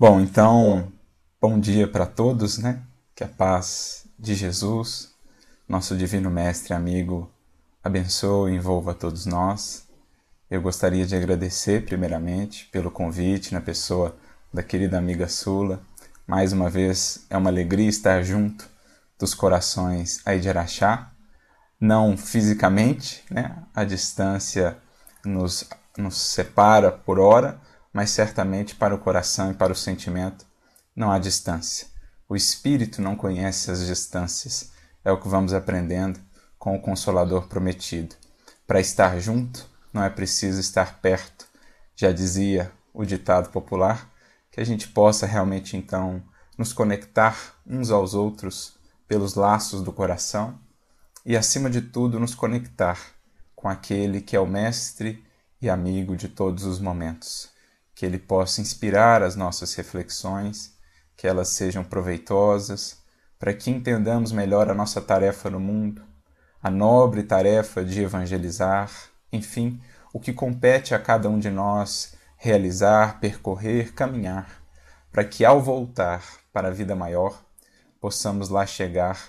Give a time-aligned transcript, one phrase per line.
[0.00, 0.92] Bom, então,
[1.40, 2.80] bom dia para todos, né?
[3.16, 5.12] Que a paz de Jesus,
[5.68, 7.28] nosso divino mestre amigo,
[7.82, 9.88] abençoe e envolva todos nós.
[10.48, 14.16] Eu gostaria de agradecer, primeiramente, pelo convite na pessoa
[14.54, 15.82] da querida amiga Sula.
[16.24, 18.70] Mais uma vez, é uma alegria estar junto
[19.18, 21.10] dos corações aí de Araxá,
[21.80, 23.64] não fisicamente, né?
[23.74, 24.78] A distância
[25.24, 27.60] nos, nos separa por hora,
[27.98, 30.46] mas certamente para o coração e para o sentimento
[30.94, 31.88] não há distância.
[32.28, 34.70] O espírito não conhece as distâncias.
[35.04, 36.20] É o que vamos aprendendo
[36.60, 38.14] com o Consolador prometido.
[38.68, 41.44] Para estar junto, não é preciso estar perto.
[41.96, 44.08] Já dizia o ditado popular,
[44.52, 46.22] que a gente possa realmente então
[46.56, 47.36] nos conectar
[47.66, 50.56] uns aos outros pelos laços do coração
[51.26, 52.96] e, acima de tudo, nos conectar
[53.56, 55.26] com aquele que é o mestre
[55.60, 57.57] e amigo de todos os momentos
[57.98, 60.72] que ele possa inspirar as nossas reflexões,
[61.16, 63.02] que elas sejam proveitosas,
[63.36, 66.00] para que entendamos melhor a nossa tarefa no mundo,
[66.62, 68.88] a nobre tarefa de evangelizar,
[69.32, 69.82] enfim,
[70.12, 74.62] o que compete a cada um de nós realizar, percorrer, caminhar,
[75.10, 77.44] para que ao voltar para a vida maior,
[78.00, 79.20] possamos lá chegar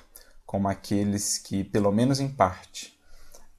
[0.45, 2.95] como aqueles que, pelo menos em parte,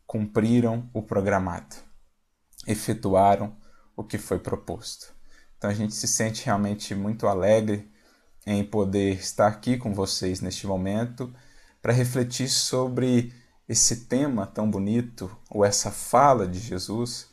[0.06, 1.74] cumpriram o programado,
[2.64, 3.58] efetuaram
[4.01, 5.12] o que foi proposto.
[5.59, 7.93] Então a gente se sente realmente muito alegre
[8.47, 11.31] em poder estar aqui com vocês neste momento
[11.83, 13.34] para refletir sobre
[13.69, 17.29] esse tema tão bonito, ou essa fala de Jesus,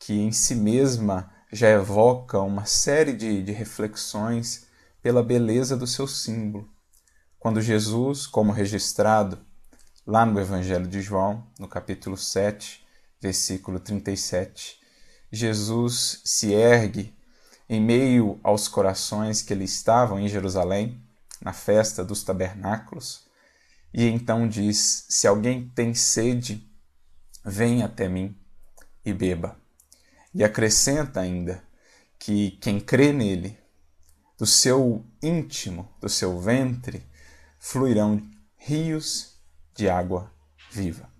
[0.00, 4.66] que em si mesma já evoca uma série de, de reflexões
[5.00, 6.68] pela beleza do seu símbolo.
[7.38, 9.38] Quando Jesus, como registrado
[10.04, 12.84] lá no Evangelho de João, no capítulo 7,
[13.20, 14.79] versículo 37,
[15.30, 17.14] Jesus se ergue
[17.68, 21.00] em meio aos corações que ele estavam em Jerusalém,
[21.40, 23.28] na festa dos tabernáculos,
[23.92, 26.68] e então diz: Se alguém tem sede,
[27.44, 28.36] venha até mim
[29.04, 29.56] e beba.
[30.34, 31.62] E acrescenta ainda
[32.18, 33.58] que quem crê nele,
[34.38, 37.04] do seu íntimo, do seu ventre,
[37.58, 38.22] fluirão
[38.56, 39.38] rios
[39.74, 40.32] de água
[40.70, 41.10] viva.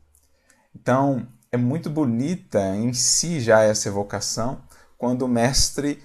[0.74, 4.62] Então, é muito bonita em si já essa evocação,
[4.96, 6.00] quando o Mestre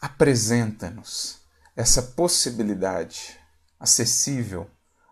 [0.00, 1.38] apresenta-nos
[1.76, 3.38] essa possibilidade
[3.78, 4.68] acessível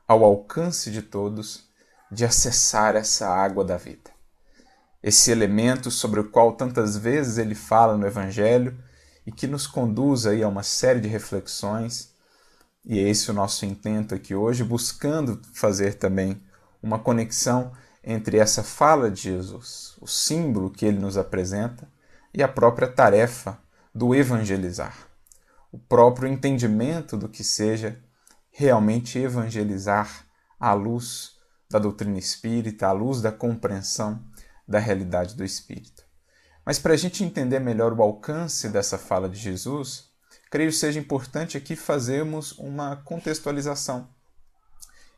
[0.07, 1.69] ao alcance de todos
[2.11, 4.11] de acessar essa água da vida.
[5.03, 8.77] Esse elemento sobre o qual tantas vezes ele fala no Evangelho
[9.25, 12.15] e que nos conduz aí a uma série de reflexões,
[12.85, 16.43] e é esse o nosso intento aqui hoje, buscando fazer também
[16.83, 17.73] uma conexão
[18.11, 21.87] entre essa fala de Jesus, o símbolo que ele nos apresenta,
[22.33, 23.59] e a própria tarefa
[23.95, 24.97] do evangelizar.
[25.71, 28.03] O próprio entendimento do que seja
[28.51, 30.27] realmente evangelizar
[30.59, 31.37] à luz
[31.69, 34.25] da doutrina espírita, à luz da compreensão
[34.67, 36.03] da realidade do espírito.
[36.65, 40.09] Mas para a gente entender melhor o alcance dessa fala de Jesus,
[40.51, 44.09] creio seja importante aqui fazermos uma contextualização.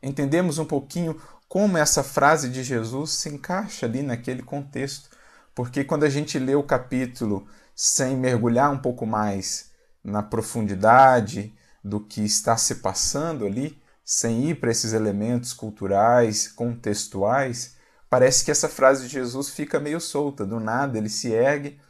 [0.03, 1.15] Entendemos um pouquinho
[1.51, 5.09] como essa frase de Jesus se encaixa ali naquele contexto.
[5.53, 7.45] Porque quando a gente lê o capítulo
[7.75, 9.69] sem mergulhar um pouco mais
[10.01, 11.53] na profundidade
[11.83, 17.75] do que está se passando ali, sem ir para esses elementos culturais, contextuais,
[18.09, 20.45] parece que essa frase de Jesus fica meio solta.
[20.45, 21.81] Do nada ele se ergue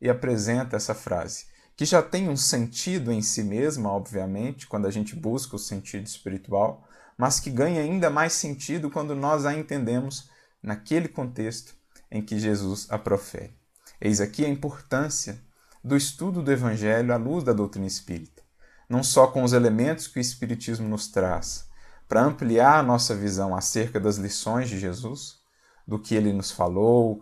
[0.00, 1.44] e apresenta essa frase,
[1.76, 6.06] que já tem um sentido em si mesma, obviamente, quando a gente busca o sentido
[6.06, 6.88] espiritual,
[7.20, 10.30] mas que ganha ainda mais sentido quando nós a entendemos
[10.62, 11.74] naquele contexto
[12.10, 13.54] em que Jesus a profere.
[14.00, 15.38] Eis aqui a importância
[15.84, 18.42] do estudo do Evangelho à luz da doutrina espírita,
[18.88, 21.68] não só com os elementos que o Espiritismo nos traz,
[22.08, 25.40] para ampliar a nossa visão acerca das lições de Jesus,
[25.86, 27.16] do que ele nos falou,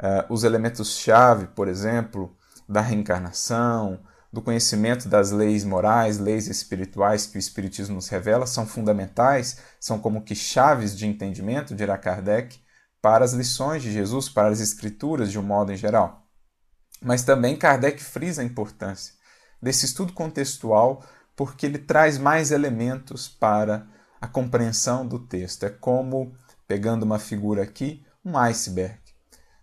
[0.00, 2.34] uh, os elementos-chave, por exemplo,
[2.66, 4.00] da reencarnação,
[4.32, 9.98] do conhecimento das leis morais, leis espirituais que o Espiritismo nos revela, são fundamentais, são
[9.98, 12.58] como que chaves de entendimento, dirá Kardec,
[13.02, 16.26] para as lições de Jesus, para as Escrituras de um modo em geral.
[17.02, 19.14] Mas também Kardec frisa a importância
[19.60, 21.04] desse estudo contextual,
[21.36, 23.86] porque ele traz mais elementos para
[24.20, 25.64] a compreensão do texto.
[25.64, 26.34] É como,
[26.66, 28.98] pegando uma figura aqui, um iceberg,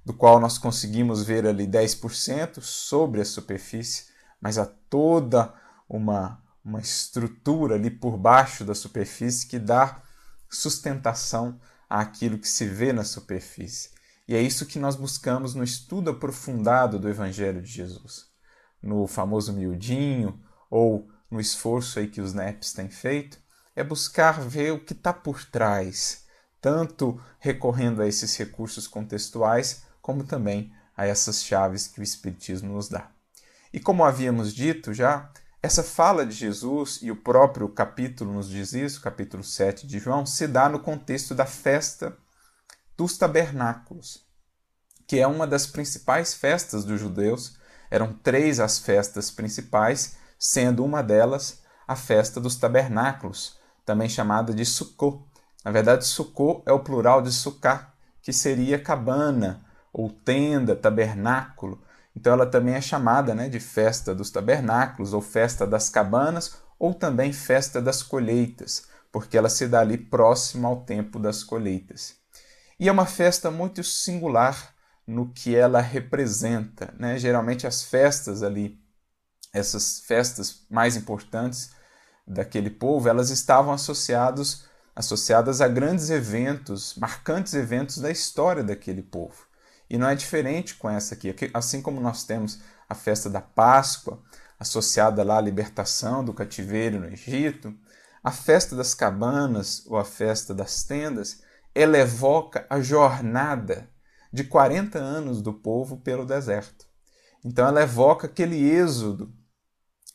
[0.06, 4.09] do qual nós conseguimos ver ali 10% sobre a superfície,
[4.42, 5.54] mas há toda
[5.88, 10.02] uma, uma estrutura ali por baixo da superfície que dá
[10.50, 11.60] sustentação
[11.90, 13.90] àquilo que se vê na superfície.
[14.28, 18.28] E é isso que nós buscamos no estudo aprofundado do Evangelho de Jesus.
[18.82, 20.40] No famoso miudinho
[20.70, 23.40] ou no esforço aí que os NEPs têm feito,
[23.76, 26.26] é buscar ver o que está por trás,
[26.62, 32.90] tanto recorrendo a esses recursos contextuais, como também a essas chaves que o Espiritismo nos
[32.90, 33.12] dá.
[33.72, 35.30] E como havíamos dito já,
[35.62, 40.26] essa fala de Jesus, e o próprio capítulo nos diz isso, capítulo 7 de João,
[40.26, 42.18] se dá no contexto da festa
[42.98, 44.26] dos tabernáculos,
[45.06, 47.58] que é uma das principais festas dos judeus.
[47.92, 54.66] Eram três as festas principais, sendo uma delas a festa dos tabernáculos, também chamada de
[54.66, 55.24] Sukkot.
[55.66, 61.82] Na verdade, Sukkot é o plural de Sukkah, que seria cabana ou tenda, tabernáculo.
[62.20, 66.94] Então ela também é chamada né, de festa dos tabernáculos, ou festa das cabanas, ou
[66.94, 72.16] também festa das colheitas, porque ela se dá ali próxima ao tempo das colheitas.
[72.78, 74.76] E é uma festa muito singular
[75.08, 76.94] no que ela representa.
[77.00, 77.18] Né?
[77.18, 78.78] Geralmente as festas ali,
[79.54, 81.72] essas festas mais importantes
[82.28, 89.49] daquele povo, elas estavam associados, associadas a grandes eventos, marcantes eventos da história daquele povo.
[89.90, 91.36] E não é diferente com essa aqui.
[91.54, 94.22] Assim como nós temos a festa da Páscoa,
[94.60, 97.74] associada lá à libertação do cativeiro no Egito,
[98.24, 101.42] a festa das cabanas ou a festa das tendas,
[101.74, 103.90] ela evoca a jornada
[104.32, 106.86] de 40 anos do povo pelo deserto.
[107.44, 109.34] Então ela evoca aquele êxodo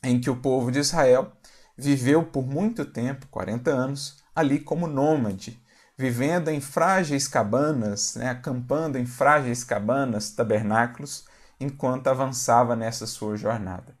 [0.03, 1.33] em que o povo de Israel
[1.77, 5.61] viveu por muito tempo, 40 anos, ali como nômade,
[5.97, 11.25] vivendo em frágeis cabanas, né, acampando em frágeis cabanas, tabernáculos,
[11.59, 13.97] enquanto avançava nessa sua jornada.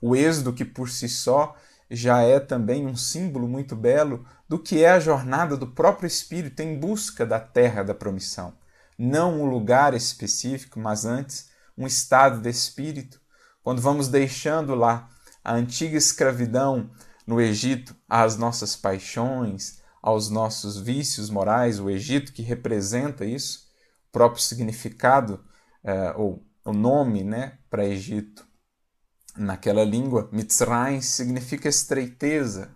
[0.00, 1.54] O êxodo, que por si só
[1.90, 6.60] já é também um símbolo muito belo do que é a jornada do próprio Espírito
[6.60, 8.54] em busca da terra da promissão.
[8.98, 13.20] Não um lugar específico, mas antes um estado de espírito.
[13.62, 15.08] Quando vamos deixando lá
[15.42, 16.90] a antiga escravidão
[17.26, 23.70] no Egito às nossas paixões, aos nossos vícios morais, o Egito que representa isso,
[24.10, 25.42] o próprio significado,
[25.82, 28.46] é, ou o nome né, para Egito
[29.34, 32.70] naquela língua, Mitzrayim significa estreiteza,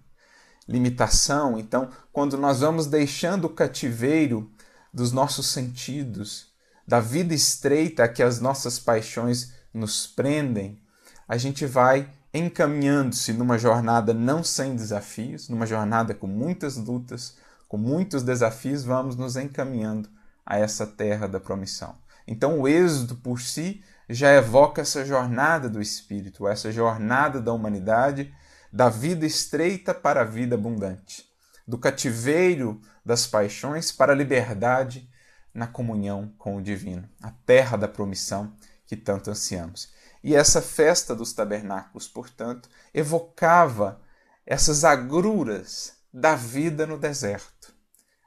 [0.66, 1.58] limitação.
[1.58, 4.50] Então, quando nós vamos deixando o cativeiro
[4.90, 6.54] dos nossos sentidos,
[6.86, 10.82] da vida estreita a que as nossas paixões nos prendem,
[11.28, 17.36] a gente vai encaminhando-se numa jornada não sem desafios, numa jornada com muitas lutas,
[17.66, 20.08] com muitos desafios, vamos nos encaminhando
[20.44, 21.96] a essa terra da promissão.
[22.26, 28.34] Então, o êxodo por si já evoca essa jornada do espírito, essa jornada da humanidade,
[28.72, 31.26] da vida estreita para a vida abundante,
[31.66, 35.08] do cativeiro das paixões para a liberdade
[35.52, 38.52] na comunhão com o divino, a terra da promissão
[38.86, 39.92] que tanto ansiamos.
[40.22, 44.00] E essa festa dos tabernáculos, portanto, evocava
[44.44, 47.72] essas agruras da vida no deserto.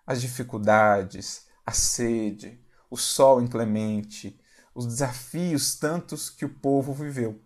[0.06, 2.60] As dificuldades, a sede,
[2.90, 4.40] o sol inclemente,
[4.74, 7.42] os desafios tantos que o povo viveu.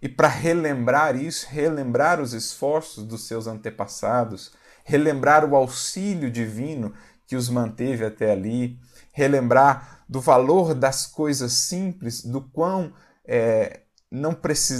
[0.00, 4.52] E para relembrar isso, relembrar os esforços dos seus antepassados,
[4.84, 6.94] relembrar o auxílio divino
[7.26, 8.78] que os manteve até ali,
[9.12, 12.92] relembrar do valor das coisas simples, do quão
[13.26, 13.80] é,
[14.10, 14.36] não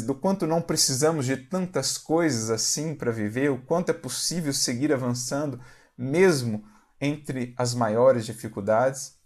[0.07, 4.93] do quanto não precisamos de tantas coisas assim para viver, o quanto é possível seguir
[4.93, 5.61] avançando
[5.97, 6.65] mesmo
[7.01, 9.17] entre as maiores dificuldades.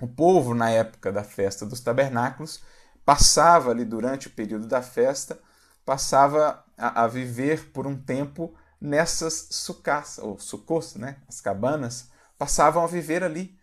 [0.00, 2.62] O povo, na época da festa dos tabernáculos,
[3.04, 5.40] passava ali durante o período da festa,
[5.84, 11.16] passava a, a viver por um tempo nessas sucás, ou sucos, né?
[11.28, 13.58] as cabanas, passavam a viver ali,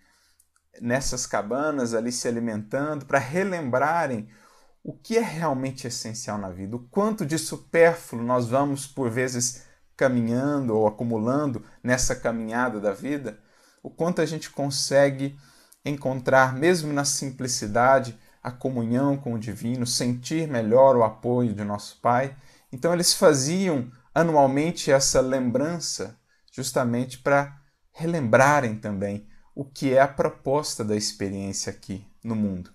[0.81, 4.29] nessas cabanas, ali se alimentando, para relembrarem
[4.87, 9.63] o que é realmente essencial na vida, o quanto de supérfluo nós vamos, por vezes,
[9.97, 13.39] caminhando ou acumulando nessa caminhada da vida,
[13.81, 15.35] o quanto a gente consegue
[15.83, 21.99] encontrar, mesmo na simplicidade, a comunhão com o divino, sentir melhor o apoio de nosso
[21.99, 22.37] Pai.
[22.71, 26.15] Então, eles faziam anualmente essa lembrança,
[26.51, 27.59] justamente para
[27.91, 32.69] relembrarem também o que é a proposta da experiência aqui no mundo.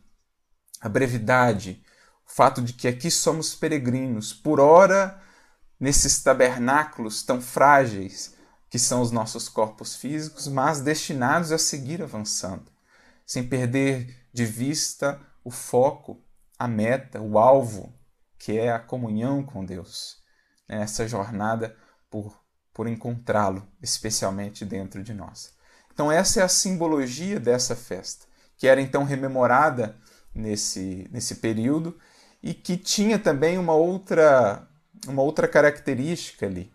[0.80, 1.84] A brevidade,
[2.30, 5.20] fato de que aqui somos peregrinos, por ora
[5.78, 8.34] nesses tabernáculos tão frágeis
[8.68, 12.70] que são os nossos corpos físicos, mas destinados a seguir avançando,
[13.26, 16.22] sem perder de vista o foco,
[16.56, 17.92] a meta, o alvo,
[18.38, 20.18] que é a comunhão com Deus,
[20.68, 20.82] né?
[20.82, 21.76] essa jornada
[22.08, 22.40] por,
[22.72, 25.52] por encontrá-lo, especialmente dentro de nós.
[25.92, 29.98] Então, essa é a simbologia dessa festa, que era então rememorada
[30.32, 31.98] nesse, nesse período
[32.42, 34.66] e que tinha também uma outra,
[35.06, 36.72] uma outra característica ali.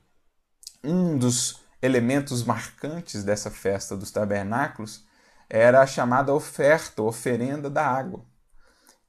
[0.84, 5.06] Um dos elementos marcantes dessa festa dos tabernáculos
[5.50, 8.26] era a chamada oferta, oferenda da água,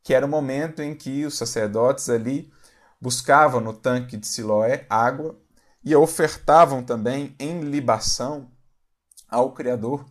[0.03, 2.53] que era o momento em que os sacerdotes ali
[3.01, 5.39] buscavam no tanque de Siloé água
[5.85, 8.51] e a ofertavam também em libação
[9.29, 10.05] ao Criador,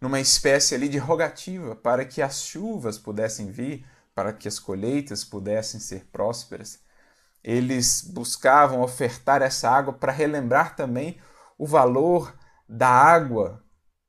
[0.00, 3.84] numa espécie ali de rogativa para que as chuvas pudessem vir,
[4.18, 6.80] para que as colheitas pudessem ser prósperas.
[7.40, 11.20] Eles buscavam ofertar essa água para relembrar também
[11.56, 12.36] o valor
[12.68, 13.62] da água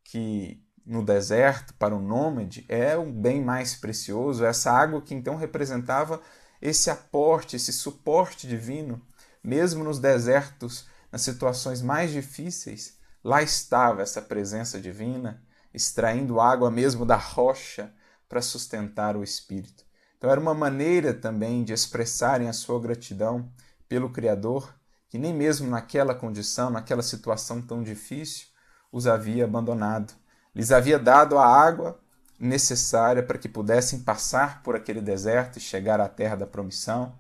[0.03, 5.35] que no deserto para o nômade é o bem mais precioso, essa água que então
[5.35, 6.19] representava
[6.59, 8.99] esse aporte, esse suporte divino,
[9.43, 17.05] mesmo nos desertos, nas situações mais difíceis, lá estava essa presença divina, extraindo água mesmo
[17.05, 17.93] da rocha
[18.27, 19.87] para sustentar o espírito.
[20.19, 23.49] Então era uma maneira também de expressarem a sua gratidão
[23.87, 24.75] pelo Criador,
[25.07, 28.47] que nem mesmo naquela condição, naquela situação tão difícil,
[28.91, 30.13] os havia abandonado.
[30.53, 31.97] Lhes havia dado a água
[32.37, 37.17] necessária para que pudessem passar por aquele deserto e chegar à terra da promissão,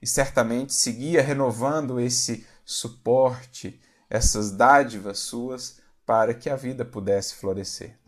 [0.00, 3.78] e certamente seguia renovando esse suporte,
[4.08, 7.98] essas dádivas suas para que a vida pudesse florescer.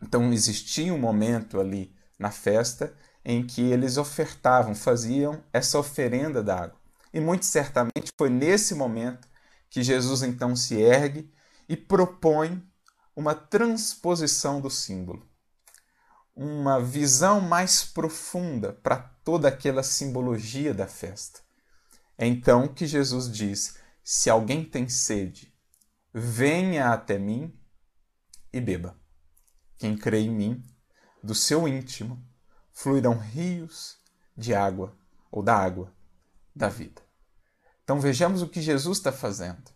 [0.00, 6.64] Então existia um momento ali na festa em que eles ofertavam, faziam essa oferenda da
[6.64, 6.78] água.
[7.12, 9.28] E muito certamente foi nesse momento
[9.70, 11.30] que Jesus então se ergue
[11.68, 12.62] e propõe
[13.14, 15.28] uma transposição do símbolo
[16.38, 21.40] uma visão mais profunda para toda aquela simbologia da festa.
[22.16, 25.52] É então que Jesus diz: Se alguém tem sede,
[26.14, 27.52] venha até mim
[28.52, 28.96] e beba.
[29.76, 30.64] Quem crê em mim,
[31.22, 32.24] do seu íntimo
[32.78, 33.96] fluirão rios
[34.36, 34.96] de água
[35.32, 35.92] ou da água
[36.54, 37.02] da vida.
[37.82, 39.72] Então vejamos o que Jesus está fazendo.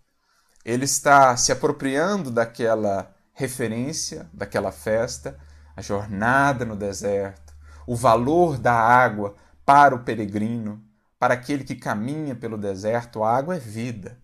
[0.65, 5.37] Ele está se apropriando daquela referência, daquela festa,
[5.75, 7.53] a jornada no deserto,
[7.89, 9.35] o valor da água
[9.67, 10.81] para o peregrino,
[11.19, 13.25] para aquele que caminha pelo deserto.
[13.25, 14.17] A água é vida,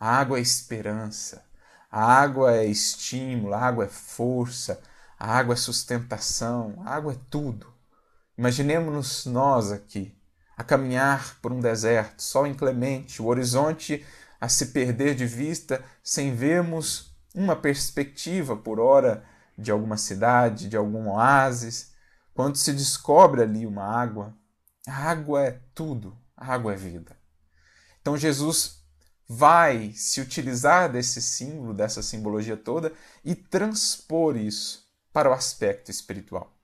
[0.00, 1.44] a água é esperança,
[1.88, 4.82] a água é estímulo, a água é força,
[5.16, 7.75] a água é sustentação, a água é tudo.
[8.36, 10.14] Imaginemos-nos nós aqui
[10.56, 14.04] a caminhar por um deserto, sol inclemente, o horizonte
[14.40, 19.24] a se perder de vista sem vermos uma perspectiva por hora
[19.56, 21.92] de alguma cidade, de algum oásis,
[22.34, 24.34] quando se descobre ali uma água,
[24.86, 27.16] a água é tudo, a água é vida.
[28.00, 28.84] Então Jesus
[29.28, 32.92] vai se utilizar desse símbolo, dessa simbologia toda
[33.24, 36.55] e transpor isso para o aspecto espiritual.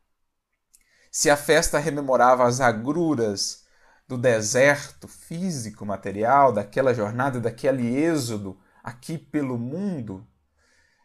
[1.14, 3.66] Se a festa rememorava as agruras
[4.08, 10.26] do deserto físico, material, daquela jornada, daquele êxodo aqui pelo mundo,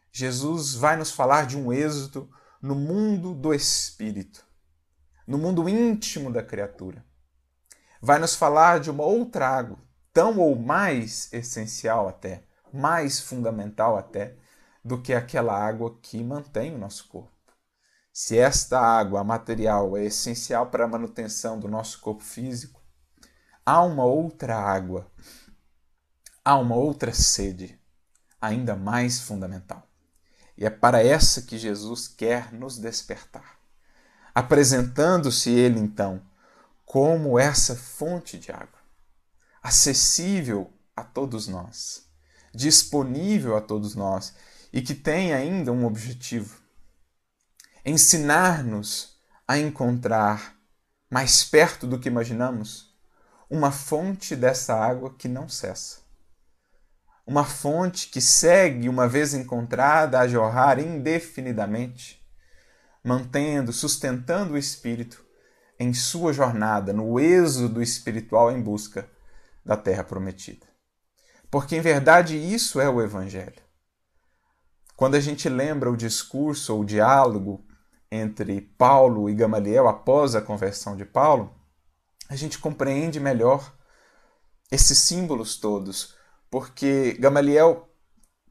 [0.10, 2.30] Jesus vai nos falar de um êxodo
[2.62, 4.46] no mundo do espírito,
[5.28, 7.06] no mundo íntimo da criatura.
[8.02, 9.78] Vai nos falar de uma outra água,
[10.14, 14.38] tão ou mais essencial até, mais fundamental até,
[14.86, 17.37] do que aquela água que mantém o nosso corpo.
[18.20, 22.82] Se esta água material é essencial para a manutenção do nosso corpo físico,
[23.64, 25.06] há uma outra água,
[26.44, 27.80] há uma outra sede,
[28.42, 29.88] ainda mais fundamental.
[30.58, 33.60] E é para essa que Jesus quer nos despertar,
[34.34, 36.20] apresentando-se Ele então
[36.84, 38.80] como essa fonte de água,
[39.62, 42.10] acessível a todos nós,
[42.52, 44.34] disponível a todos nós
[44.74, 46.66] e que tem ainda um objetivo:
[47.88, 49.18] ensinar-nos
[49.48, 50.56] a encontrar
[51.10, 52.94] mais perto do que imaginamos
[53.50, 56.06] uma fonte dessa água que não cessa
[57.28, 62.26] uma fonte que segue, uma vez encontrada, a jorrar indefinidamente,
[63.04, 65.26] mantendo, sustentando o espírito
[65.78, 69.10] em sua jornada, no êxodo espiritual em busca
[69.66, 70.66] da terra prometida.
[71.52, 73.62] Porque em verdade isso é o Evangelho.
[74.96, 77.67] Quando a gente lembra o discurso ou o diálogo
[78.12, 81.54] entre Paulo e Gamaliel após a conversão de Paulo,
[82.30, 83.74] a gente compreende melhor
[84.72, 86.18] esses símbolos todos
[86.50, 87.90] porque Gamaliel,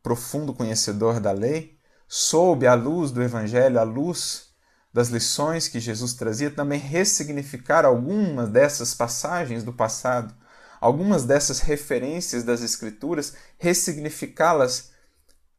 [0.03, 4.55] profundo conhecedor da lei, soube, à luz do Evangelho, à luz
[4.93, 10.35] das lições que Jesus trazia, também ressignificar algumas dessas passagens do passado,
[10.81, 14.91] algumas dessas referências das Escrituras, ressignificá-las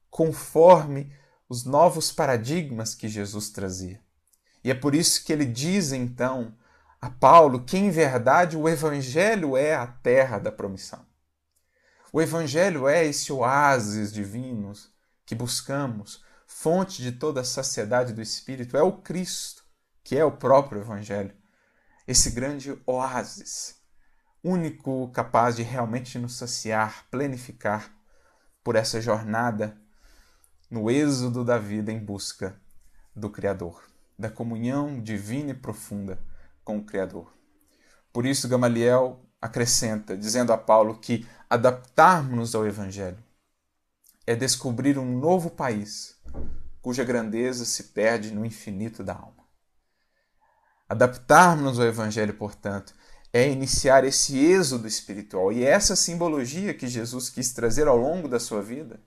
[0.09, 1.11] conforme
[1.49, 4.01] os novos paradigmas que Jesus trazia.
[4.63, 6.53] E é por isso que ele diz então
[6.99, 11.05] a Paulo que, em verdade, o Evangelho é a terra da promissão.
[12.11, 14.73] O Evangelho é esse oásis divino
[15.25, 19.63] que buscamos, fonte de toda a saciedade do Espírito, é o Cristo,
[20.03, 21.35] que é o próprio Evangelho.
[22.07, 23.75] Esse grande oásis,
[24.43, 27.93] único capaz de realmente nos saciar, plenificar
[28.63, 29.79] por essa jornada
[30.69, 32.59] no êxodo da vida em busca
[33.15, 33.83] do Criador,
[34.17, 36.19] da comunhão divina e profunda
[36.63, 37.33] com o Criador.
[38.11, 43.23] Por isso, Gamaliel acrescenta, dizendo a Paulo que adaptarmos-nos ao Evangelho
[44.25, 46.17] é descobrir um novo país
[46.81, 49.47] cuja grandeza se perde no infinito da alma.
[50.89, 52.93] Adaptarmos-nos ao Evangelho, portanto,
[53.31, 55.51] é iniciar esse êxodo espiritual.
[55.51, 58.99] E essa simbologia que Jesus quis trazer ao longo da sua vida.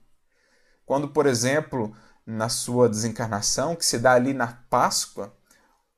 [0.91, 1.95] Quando, por exemplo,
[2.25, 5.33] na sua desencarnação, que se dá ali na Páscoa,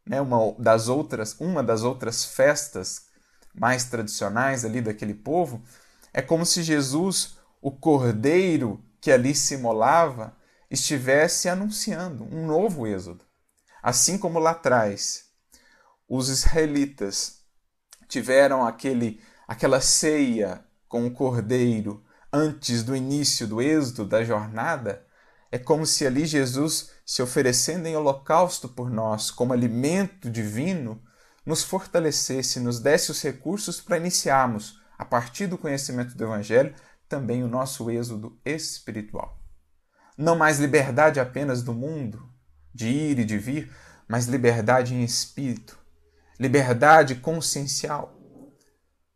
[0.06, 3.08] né, uma, das outras, uma das outras festas
[3.56, 5.64] mais tradicionais ali daquele povo,
[6.14, 10.38] é como se Jesus, o cordeiro que ali se imolava,
[10.70, 13.26] estivesse anunciando um novo êxodo.
[13.82, 15.26] Assim como lá atrás
[16.08, 17.40] os israelitas
[18.08, 22.03] tiveram aquele, aquela ceia com o cordeiro
[22.34, 25.06] antes do início do êxodo da jornada,
[25.52, 31.00] é como se ali Jesus, se oferecendo em holocausto por nós como alimento divino,
[31.46, 36.74] nos fortalecesse, nos desse os recursos para iniciarmos, a partir do conhecimento do Evangelho,
[37.08, 39.40] também o nosso êxodo espiritual.
[40.18, 42.28] Não mais liberdade apenas do mundo,
[42.74, 43.72] de ir e de vir,
[44.08, 45.78] mas liberdade em espírito,
[46.40, 48.23] liberdade consciencial,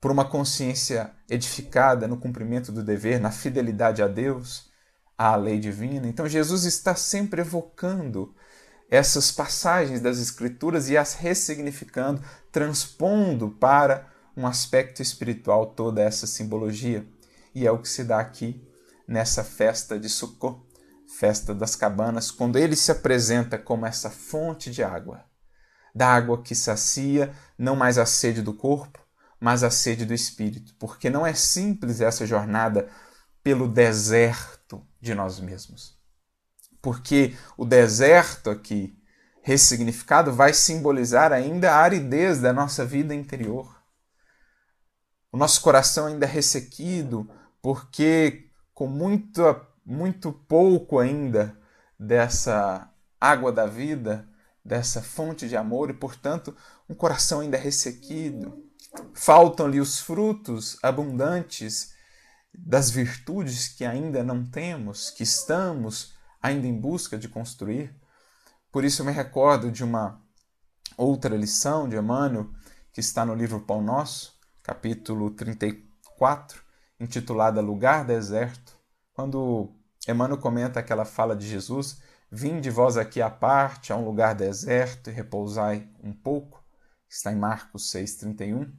[0.08, 4.72] por uma consciência edificada no cumprimento do dever, na fidelidade a Deus,
[5.18, 6.08] à lei divina.
[6.08, 8.34] Então Jesus está sempre evocando
[8.90, 12.24] essas passagens das Escrituras e as ressignificando,
[12.54, 17.06] transpondo para um aspecto espiritual toda essa simbologia.
[17.54, 18.66] E é o que se dá aqui
[19.06, 20.62] nessa festa de Sukkot,
[21.20, 25.26] festa das cabanas, quando ele se apresenta como essa fonte de água,
[25.94, 29.06] da água que sacia não mais a sede do corpo,
[29.40, 32.90] mas a sede do espírito, porque não é simples essa jornada
[33.44, 35.98] pelo deserto de nós mesmos.
[36.82, 38.98] Porque o deserto aqui,
[39.42, 43.78] ressignificado, vai simbolizar ainda a aridez da nossa vida interior.
[45.32, 47.30] O nosso coração ainda é ressequido,
[47.62, 49.42] porque com muito,
[49.86, 51.58] muito pouco ainda
[52.00, 54.28] dessa água da vida,
[54.64, 56.56] dessa fonte de amor, e portanto
[56.90, 58.67] um coração ainda ressequido.
[59.14, 61.94] Faltam-lhe os frutos abundantes
[62.54, 67.96] das virtudes que ainda não temos, que estamos ainda em busca de construir.
[68.72, 70.22] Por isso eu me recordo de uma
[70.98, 72.50] outra lição de Emmanuel,
[72.92, 74.34] que está no livro Pão Nosso,
[74.64, 76.62] capítulo 34,
[77.00, 78.78] intitulada Lugar Deserto,
[79.14, 79.72] quando
[80.08, 85.10] Emmanuel comenta aquela fala de Jesus: Vinde vós aqui à parte, a um lugar deserto,
[85.10, 86.64] e repousai um pouco,
[87.08, 88.72] está em Marcos 6,31.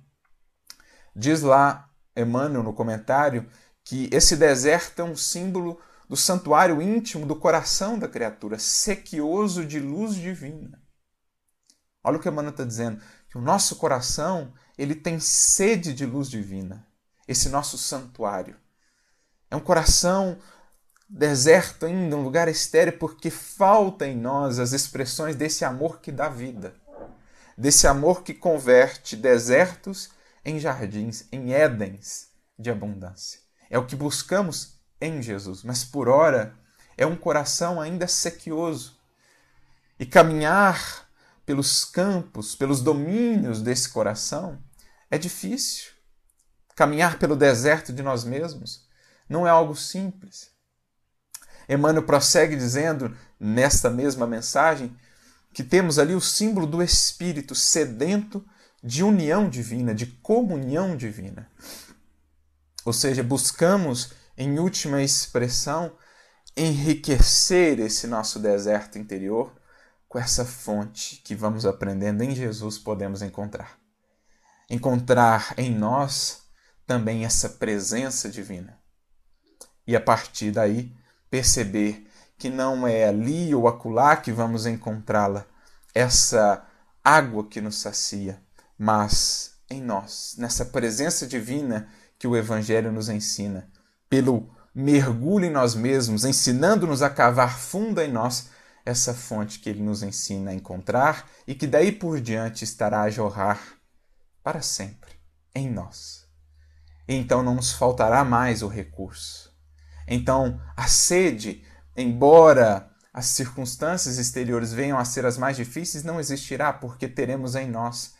[1.18, 3.50] Diz lá Emmanuel no comentário
[3.82, 9.80] que esse deserto é um símbolo do santuário íntimo do coração da criatura, sequioso de
[9.80, 10.80] luz divina.
[12.04, 16.30] Olha o que Emmanuel está dizendo, que o nosso coração ele tem sede de luz
[16.30, 16.86] divina,
[17.26, 18.54] esse nosso santuário.
[19.50, 20.38] É um coração
[21.08, 26.28] deserto ainda, um lugar estéreo, porque falta em nós as expressões desse amor que dá
[26.28, 26.76] vida,
[27.56, 30.16] desse amor que converte desertos
[30.48, 33.40] em jardins, em édens de abundância.
[33.68, 36.56] É o que buscamos em Jesus, mas por ora
[36.96, 38.96] é um coração ainda sequioso.
[39.98, 41.06] E caminhar
[41.44, 44.58] pelos campos, pelos domínios desse coração
[45.10, 45.90] é difícil.
[46.74, 48.86] Caminhar pelo deserto de nós mesmos
[49.28, 50.50] não é algo simples.
[51.68, 54.96] Emmanuel prossegue dizendo, nesta mesma mensagem,
[55.52, 58.42] que temos ali o símbolo do Espírito sedento
[58.82, 61.50] de união divina, de comunhão divina.
[62.84, 65.92] Ou seja, buscamos em última expressão,
[66.56, 69.52] enriquecer esse nosso deserto interior
[70.08, 73.78] com essa fonte que vamos aprendendo em Jesus podemos encontrar.
[74.70, 76.44] Encontrar em nós
[76.86, 78.78] também essa presença divina.
[79.86, 80.94] E a partir daí
[81.30, 82.06] perceber
[82.38, 85.46] que não é ali ou acolá que vamos encontrá-la,
[85.94, 86.64] essa
[87.02, 88.40] água que nos sacia,
[88.78, 91.88] mas em nós, nessa presença divina
[92.18, 93.70] que o Evangelho nos ensina,
[94.08, 98.50] pelo mergulho em nós mesmos, ensinando-nos a cavar fundo em nós
[98.84, 103.10] essa fonte que ele nos ensina a encontrar e que daí por diante estará a
[103.10, 103.60] jorrar
[104.42, 105.10] para sempre
[105.54, 106.26] em nós.
[107.06, 109.52] e então não nos faltará mais o recurso.
[110.06, 111.64] Então, a sede,
[111.96, 117.68] embora as circunstâncias exteriores venham a ser as mais difíceis, não existirá, porque teremos em
[117.68, 118.14] nós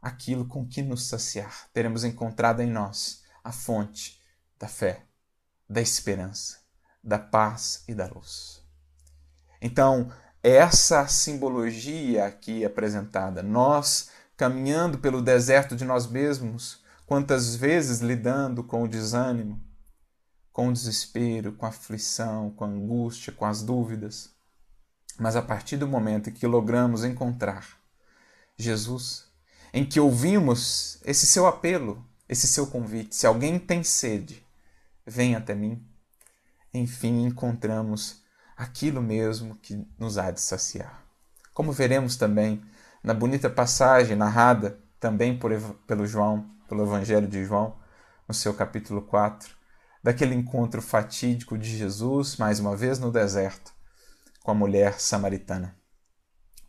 [0.00, 1.68] aquilo com que nos saciar.
[1.72, 4.20] Teremos encontrado em nós a fonte
[4.58, 5.04] da fé,
[5.68, 6.58] da esperança,
[7.02, 8.62] da paz e da luz.
[9.60, 18.62] Então, essa simbologia aqui apresentada, nós caminhando pelo deserto de nós mesmos, quantas vezes lidando
[18.62, 19.60] com o desânimo,
[20.52, 24.30] com o desespero, com a aflição, com a angústia, com as dúvidas.
[25.18, 27.78] Mas a partir do momento em que logramos encontrar
[28.56, 29.27] Jesus,
[29.72, 34.44] em que ouvimos esse seu apelo, esse seu convite, se alguém tem sede,
[35.06, 35.84] venha até mim.
[36.72, 38.22] Enfim, encontramos
[38.56, 41.02] aquilo mesmo que nos há de saciar.
[41.54, 42.62] Como veremos também
[43.02, 45.52] na bonita passagem narrada também por,
[45.86, 47.76] pelo João, pelo Evangelho de João,
[48.26, 49.56] no seu capítulo 4,
[50.02, 53.72] daquele encontro fatídico de Jesus, mais uma vez no deserto,
[54.42, 55.76] com a mulher samaritana.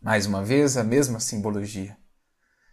[0.00, 1.99] Mais uma vez, a mesma simbologia.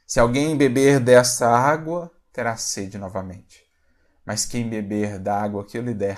[0.07, 3.65] Se alguém beber dessa água, terá sede novamente.
[4.25, 6.17] Mas quem beber da água que eu lhe der,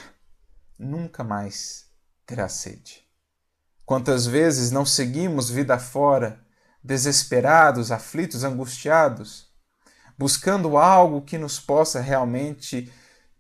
[0.78, 1.88] nunca mais
[2.24, 3.04] terá sede.
[3.88, 6.40] Quantas vezes não seguimos vida fora,
[6.84, 9.52] desesperados, aflitos, angustiados,
[10.16, 12.94] buscando algo que nos possa realmente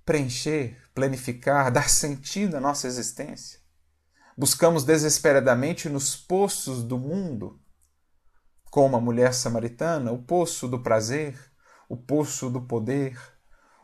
[0.04, 3.60] preencher, planificar, dar sentido à nossa existência.
[4.36, 7.62] Buscamos desesperadamente nos poços do mundo,
[8.70, 11.38] como a mulher samaritana, o poço do prazer,
[11.88, 13.20] o poço do poder,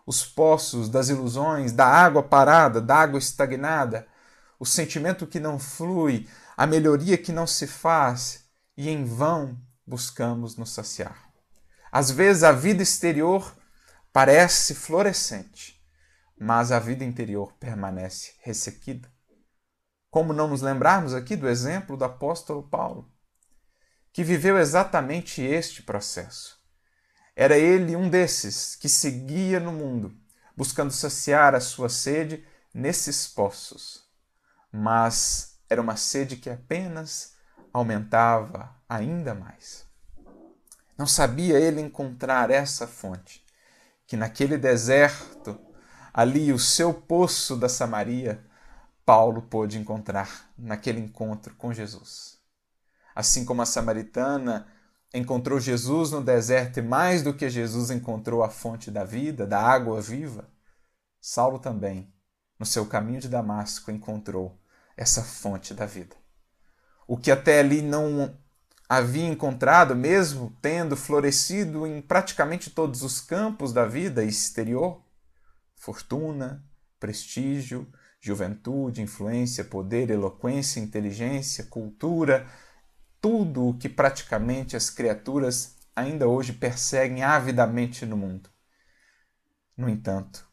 [0.06, 4.08] os poços das ilusões, da água parada, da água estagnada,
[4.60, 8.46] o sentimento que não flui, a melhoria que não se faz
[8.78, 11.30] e em vão buscamos nos saciar.
[11.92, 13.56] Às vezes a vida exterior
[14.14, 15.82] parece florescente,
[16.40, 19.10] mas a vida interior permanece ressequida.
[20.10, 23.12] Como não nos lembrarmos aqui do exemplo do apóstolo Paulo,
[24.16, 26.58] que viveu exatamente este processo.
[27.36, 30.18] Era ele um desses que seguia no mundo,
[30.58, 34.06] buscando saciar a sua sede nesses poços
[34.76, 37.34] mas era uma sede que apenas
[37.72, 39.86] aumentava ainda mais.
[40.98, 43.44] Não sabia ele encontrar essa fonte,
[44.06, 45.58] que naquele deserto,
[46.14, 48.46] ali o seu poço da Samaria,
[49.06, 52.35] Paulo pôde encontrar naquele encontro com Jesus.
[53.16, 54.68] Assim como a samaritana
[55.14, 59.62] encontrou Jesus no deserto e mais do que Jesus encontrou a fonte da vida, da
[59.62, 60.50] água viva,
[61.22, 62.14] Saulo também,
[62.60, 64.60] no seu caminho de Damasco, encontrou
[64.98, 66.16] essa fonte da vida.
[67.08, 68.38] O que até ali não
[68.88, 75.04] havia encontrado, mesmo tendo florescido em praticamente todos os campos da vida exterior
[75.76, 76.64] fortuna,
[77.00, 77.88] prestígio,
[78.20, 82.48] juventude, influência, poder, eloquência, inteligência, cultura,
[83.26, 88.52] tudo o que praticamente as criaturas ainda hoje perseguem avidamente no mundo.
[89.76, 90.48] No entanto,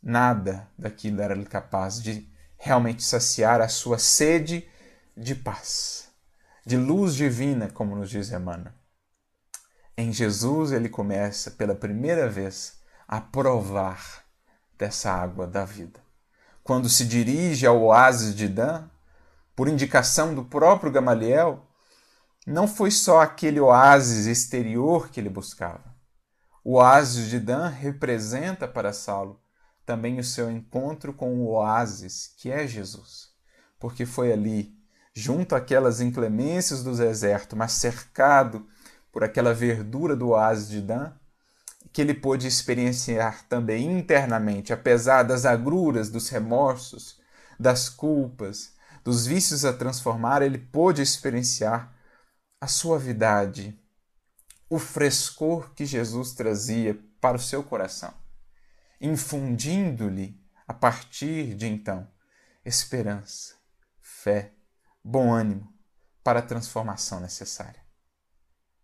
[0.00, 4.68] nada daquilo era capaz de realmente saciar a sua sede
[5.16, 6.08] de paz,
[6.64, 8.72] de luz divina, como nos diz Emmanuel.
[9.96, 14.24] Em Jesus ele começa pela primeira vez a provar
[14.78, 15.98] dessa água da vida.
[16.62, 18.88] Quando se dirige ao oásis de Dan,
[19.56, 21.65] por indicação do próprio Gamaliel,
[22.46, 25.96] não foi só aquele oásis exterior que ele buscava.
[26.62, 29.40] O oásis de Dan representa para Saulo
[29.84, 33.30] também o seu encontro com o oásis, que é Jesus.
[33.80, 34.74] Porque foi ali,
[35.12, 38.66] junto àquelas inclemências do deserto, mas cercado
[39.12, 41.12] por aquela verdura do oásis de Dan,
[41.92, 47.18] que ele pôde experienciar também internamente, apesar das agruras, dos remorsos,
[47.58, 51.95] das culpas, dos vícios a transformar, ele pôde experienciar
[52.60, 53.78] a suavidade,
[54.68, 58.12] o frescor que Jesus trazia para o seu coração
[59.00, 62.08] infundindo-lhe, a partir de então,
[62.64, 63.54] esperança,
[64.00, 64.52] fé,
[65.02, 65.72] bom ânimo
[66.24, 67.80] para a transformação necessária.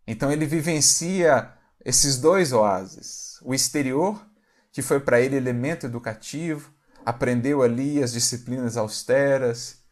[0.07, 4.25] Então ele vivencia esses dois oásis: o exterior,
[4.71, 6.73] que foi para ele elemento educativo,
[7.05, 9.82] aprendeu ali as disciplinas austeras,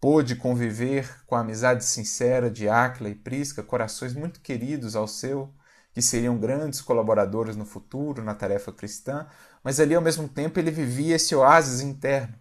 [0.00, 5.54] pôde conviver com a amizade sincera de Áquila e Prisca, corações muito queridos ao seu
[5.92, 9.26] que seriam grandes colaboradores no futuro na tarefa cristã,
[9.62, 12.34] mas ali ao mesmo tempo ele vivia esse oásis interno.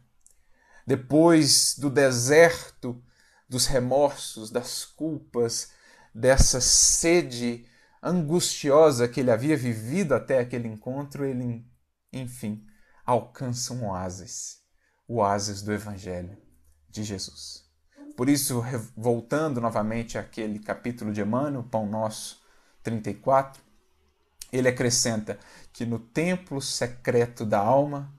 [0.87, 3.03] Depois do deserto,
[3.47, 5.71] dos remorsos, das culpas,
[6.13, 7.65] dessa sede
[8.01, 11.67] angustiosa que ele havia vivido até aquele encontro, ele
[12.13, 12.65] enfim,
[13.05, 14.59] alcança um oásis,
[15.07, 16.48] o oásis do Evangelho
[16.89, 17.63] de Jesus.
[18.15, 18.63] Por isso,
[18.97, 22.41] voltando novamente àquele capítulo de Emmanuel, Pão Nosso
[22.83, 23.61] 34,
[24.51, 25.39] ele acrescenta
[25.71, 28.13] que no templo secreto da alma,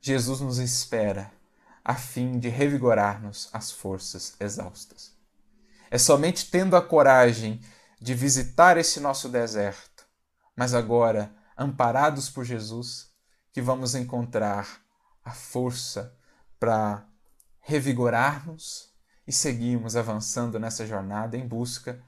[0.00, 1.32] Jesus nos espera
[1.84, 5.12] a fim de revigorar-nos as forças exaustas.
[5.90, 7.60] É somente tendo a coragem
[8.00, 10.06] de visitar esse nosso deserto,
[10.54, 13.10] mas agora amparados por Jesus,
[13.52, 14.82] que vamos encontrar
[15.24, 16.16] a força
[16.58, 17.06] para
[17.60, 18.90] revigorar-nos
[19.26, 22.02] e seguirmos avançando nessa jornada em busca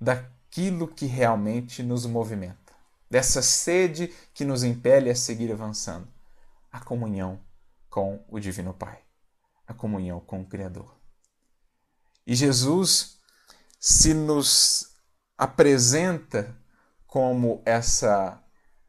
[0.00, 2.72] daquilo que realmente nos movimenta,
[3.10, 6.08] dessa sede que nos impele a seguir avançando
[6.72, 7.40] a comunhão
[7.88, 9.00] com o Divino Pai,
[9.66, 10.94] a comunhão com o Criador.
[12.26, 13.18] E Jesus
[13.78, 14.94] se nos
[15.36, 16.54] apresenta
[17.06, 18.42] como essa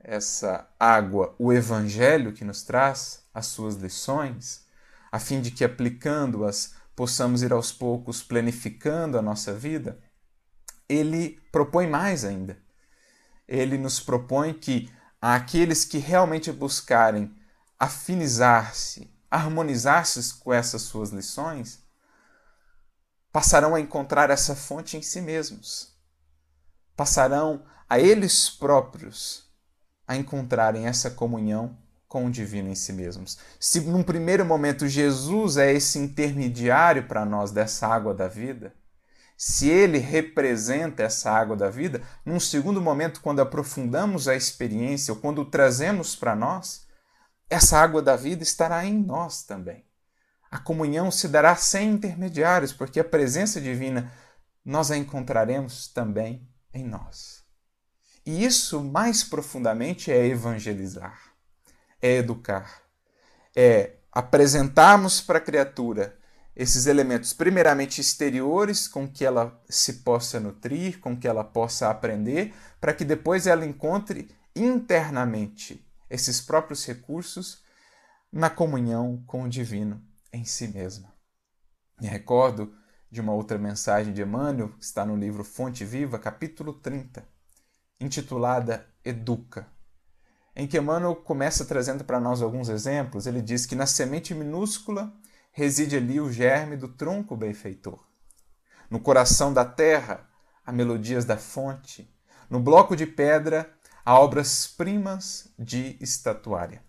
[0.03, 4.65] essa água, o evangelho que nos traz as suas lições,
[5.12, 10.00] a fim de que aplicando-as possamos ir aos poucos planificando a nossa vida,
[10.88, 12.58] ele propõe mais ainda.
[13.47, 17.36] Ele nos propõe que aqueles que realmente buscarem
[17.80, 21.84] afinizar-se, harmonizar-se com essas suas lições,
[23.32, 25.95] passarão a encontrar essa fonte em si mesmos.
[26.95, 29.50] Passarão a eles próprios
[30.08, 31.78] a encontrarem essa comunhão
[32.12, 33.38] com o divino em si mesmos.
[33.58, 38.76] Se num primeiro momento Jesus é esse intermediário para nós dessa água da vida,
[39.38, 45.21] se ele representa essa água da vida, num segundo momento, quando aprofundamos a experiência ou
[45.21, 46.86] quando o trazemos para nós,
[47.50, 49.86] essa água da vida estará em nós também.
[50.52, 54.12] A comunhão se dará sem intermediários, porque a presença divina
[54.65, 57.45] nós a encontraremos também em nós.
[58.26, 61.31] E isso mais profundamente é evangelizar,
[62.01, 62.81] é educar,
[63.55, 66.17] é apresentarmos para a criatura
[66.55, 72.53] esses elementos, primeiramente exteriores, com que ela se possa nutrir, com que ela possa aprender,
[72.79, 77.63] para que depois ela encontre internamente esses próprios recursos
[78.31, 81.13] na comunhão com o divino em si mesma.
[81.99, 82.73] Me recordo
[83.09, 87.25] de uma outra mensagem de Emmanuel, que está no livro Fonte Viva, capítulo 30,
[87.99, 89.67] intitulada Educa,
[90.55, 93.25] em que Emmanuel começa trazendo para nós alguns exemplos.
[93.25, 95.13] Ele diz que na semente minúscula
[95.51, 98.03] reside ali o germe do tronco benfeitor.
[98.89, 100.29] No coração da terra,
[100.65, 102.13] há melodias da fonte.
[102.49, 103.71] No bloco de pedra,
[104.03, 106.83] a obras-primas de estatuária.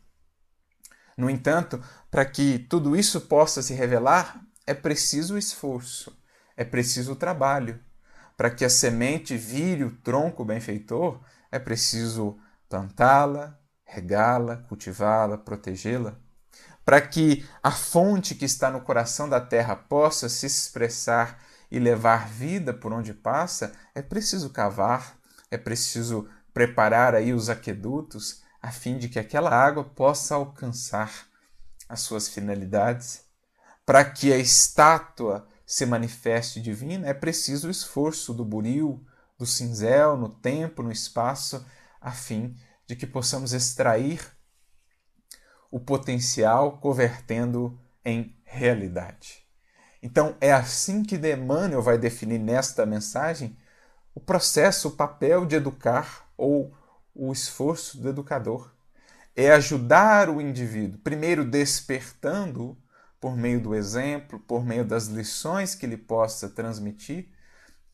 [1.17, 6.17] No entanto, para que tudo isso possa se revelar, é preciso esforço,
[6.57, 7.79] é preciso trabalho.
[8.37, 11.21] Para que a semente vire o tronco benfeitor,
[11.51, 12.39] é preciso
[12.73, 16.17] plantá-la, regá-la, cultivá-la, protegê-la.
[16.83, 21.39] Para que a fonte que está no coração da terra possa se expressar
[21.71, 25.19] e levar vida por onde passa, é preciso cavar,
[25.51, 31.13] é preciso preparar aí os aquedutos a fim de que aquela água possa alcançar
[31.89, 33.25] as suas finalidades.
[33.85, 39.05] Para que a estátua se manifeste divina, é preciso o esforço do buril,
[39.39, 41.65] do cinzel, no tempo, no espaço,
[42.03, 44.21] a fim de que possamos extrair
[45.71, 49.47] o potencial convertendo em realidade.
[50.03, 53.57] Então, é assim que Emmanuel vai definir nesta mensagem
[54.15, 56.75] o processo, o papel de educar ou
[57.15, 58.75] o esforço do educador.
[59.35, 62.77] É ajudar o indivíduo, primeiro despertando
[63.23, 67.29] por meio do exemplo, por meio das lições que ele possa transmitir,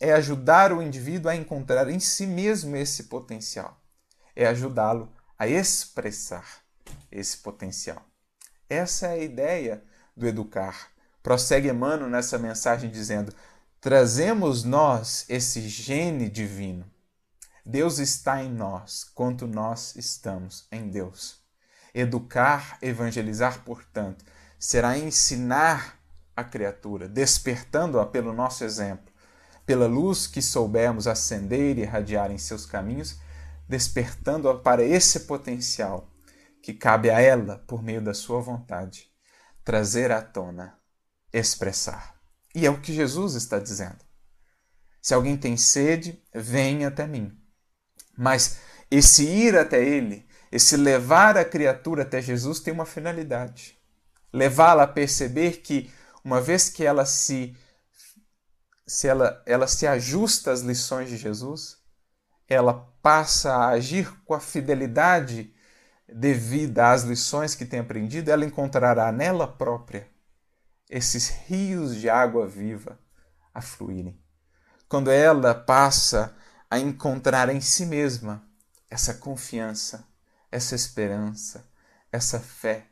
[0.00, 3.78] é ajudar o indivíduo a encontrar em si mesmo esse potencial.
[4.38, 6.62] É ajudá-lo a expressar
[7.10, 8.02] esse potencial.
[8.70, 9.82] Essa é a ideia
[10.16, 10.88] do educar.
[11.22, 13.34] Prossegue Emmanuel nessa mensagem dizendo:
[13.80, 16.90] trazemos nós esse gene divino
[17.70, 21.36] Deus está em nós, quanto nós estamos em Deus.
[21.92, 24.24] Educar, evangelizar, portanto,
[24.58, 26.00] será ensinar
[26.34, 29.12] a criatura, despertando-a pelo nosso exemplo,
[29.66, 33.20] pela luz que soubermos acender e irradiar em seus caminhos,
[33.68, 36.10] despertando-a para esse potencial
[36.62, 39.10] que cabe a ela, por meio da sua vontade,
[39.64, 40.78] trazer à tona,
[41.32, 42.18] expressar.
[42.54, 43.98] E é o que Jesus está dizendo.
[45.00, 47.38] Se alguém tem sede, venha até mim.
[48.16, 48.58] Mas
[48.90, 53.78] esse ir até Ele, esse levar a criatura até Jesus tem uma finalidade.
[54.32, 55.90] Levá-la a perceber que,
[56.24, 57.56] uma vez que ela se,
[58.86, 61.77] se ela, ela se ajusta às lições de Jesus,
[62.48, 65.52] ela passa a agir com a fidelidade
[66.08, 70.08] devida às lições que tem aprendido, ela encontrará nela própria
[70.88, 72.98] esses rios de água viva
[73.52, 74.18] a fluírem.
[74.88, 76.34] Quando ela passa
[76.70, 78.42] a encontrar em si mesma
[78.90, 80.08] essa confiança,
[80.50, 81.68] essa esperança,
[82.10, 82.86] essa fé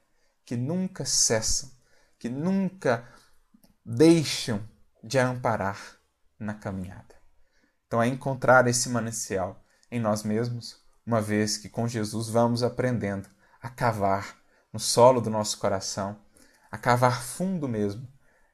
[0.45, 1.71] que nunca cessam,
[2.19, 3.09] que nunca
[3.85, 4.63] deixam
[5.03, 5.79] de amparar
[6.39, 7.06] na caminhada.
[7.87, 13.29] Então, é encontrar esse manancial em nós mesmos, uma vez que com Jesus vamos aprendendo
[13.61, 14.37] a cavar
[14.73, 16.21] no solo do nosso coração,
[16.71, 18.07] a cavar fundo mesmo,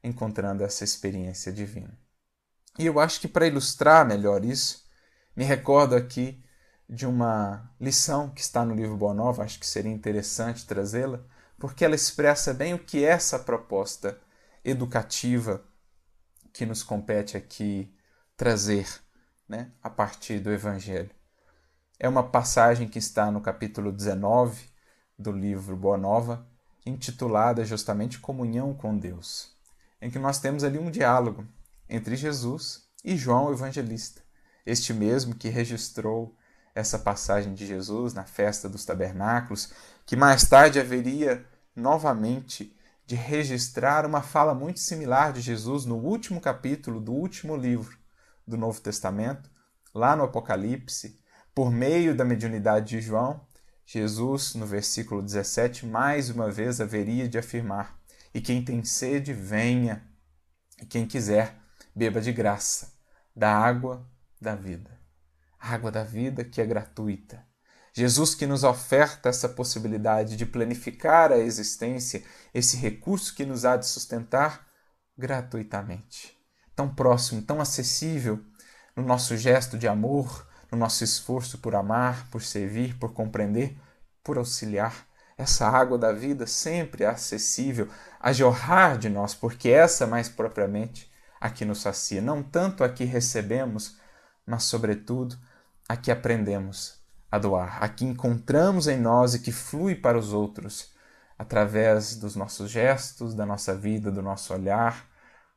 [0.04, 1.98] encontrando essa experiência divina.
[2.78, 4.84] E eu acho que para ilustrar melhor isso,
[5.34, 6.42] me recordo aqui
[6.88, 11.20] de uma lição que está no livro Boa Nova, acho que seria interessante trazê-la,
[11.58, 14.20] porque ela expressa bem o que é essa proposta
[14.64, 15.64] educativa
[16.52, 17.94] que nos compete aqui
[18.36, 18.86] trazer
[19.48, 21.10] né, a partir do Evangelho.
[21.98, 24.68] É uma passagem que está no capítulo 19
[25.18, 26.46] do livro Boa Nova,
[26.84, 29.54] intitulada justamente Comunhão com Deus,
[30.00, 31.46] em que nós temos ali um diálogo
[31.88, 34.20] entre Jesus e João o Evangelista,
[34.66, 36.36] este mesmo que registrou
[36.74, 39.72] essa passagem de Jesus na festa dos tabernáculos,
[40.06, 42.76] que mais tarde haveria novamente
[43.06, 48.01] de registrar uma fala muito similar de Jesus no último capítulo do último livro
[48.46, 49.50] do Novo Testamento,
[49.94, 51.20] lá no Apocalipse,
[51.54, 53.46] por meio da mediunidade de João,
[53.84, 58.00] Jesus, no versículo 17, mais uma vez haveria de afirmar:
[58.32, 60.02] E quem tem sede, venha,
[60.80, 61.56] e quem quiser,
[61.94, 62.92] beba de graça
[63.34, 64.08] da água
[64.40, 64.98] da vida.
[65.58, 67.46] A água da vida que é gratuita.
[67.94, 72.24] Jesus que nos oferta essa possibilidade de planificar a existência,
[72.54, 74.66] esse recurso que nos há de sustentar
[75.16, 76.41] gratuitamente.
[76.74, 78.40] Tão próximo, tão acessível
[78.96, 83.76] no nosso gesto de amor, no nosso esforço por amar, por servir, por compreender,
[84.24, 85.06] por auxiliar.
[85.36, 87.88] Essa água da vida sempre é acessível
[88.20, 92.88] a jorrar de nós, porque essa mais propriamente a que nos sacia, não tanto a
[92.88, 93.96] que recebemos,
[94.46, 95.36] mas sobretudo
[95.88, 100.32] a que aprendemos a doar, a que encontramos em nós e que flui para os
[100.32, 100.92] outros
[101.38, 105.10] através dos nossos gestos, da nossa vida, do nosso olhar.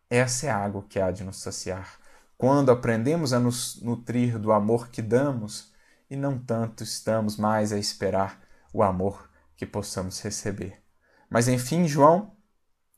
[0.09, 1.99] Essa é a água que há de nos saciar.
[2.37, 5.73] Quando aprendemos a nos nutrir do amor que damos
[6.09, 8.41] e não tanto estamos mais a esperar
[8.73, 10.81] o amor que possamos receber.
[11.29, 12.35] Mas enfim, João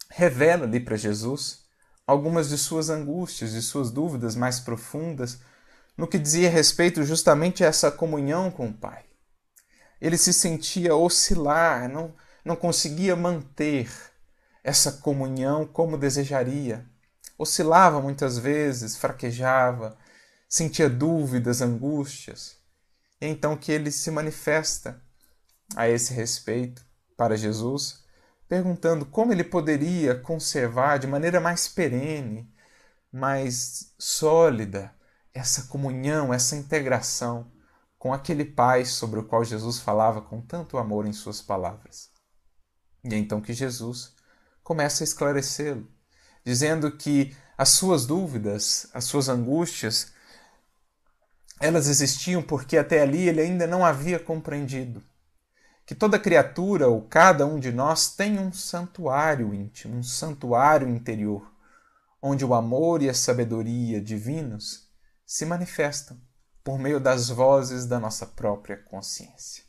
[0.10, 1.65] revela-lhe para Jesus
[2.06, 5.39] algumas de suas angústias, de suas dúvidas mais profundas
[5.98, 9.04] no que dizia respeito justamente a essa comunhão com o Pai.
[10.00, 12.13] Ele se sentia oscilar, não,
[12.46, 13.89] não conseguia manter
[14.63, 16.86] essa comunhão como desejaria.
[17.38, 19.97] Oscilava muitas vezes, fraquejava,
[20.47, 22.58] sentia dúvidas, angústias.
[23.21, 25.02] E é então que ele se manifesta
[25.76, 28.04] a esse respeito para Jesus,
[28.47, 32.52] perguntando como ele poderia conservar de maneira mais perene,
[33.12, 34.93] mais sólida,
[35.34, 37.52] essa comunhão, essa integração
[37.97, 42.10] com aquele Pai sobre o qual Jesus falava com tanto amor em suas palavras.
[43.04, 44.15] E é então que Jesus
[44.63, 45.88] começa a esclarecê-lo,
[46.48, 50.14] dizendo que as suas dúvidas, as suas angústias,
[51.60, 55.04] elas existiam porque até ali ele ainda não havia compreendido
[55.86, 61.52] que toda criatura ou cada um de nós tem um santuário íntimo, um santuário interior,
[62.22, 64.90] onde o amor e a sabedoria divinos
[65.26, 66.18] se manifestam
[66.64, 69.66] por meio das vozes da nossa própria consciência.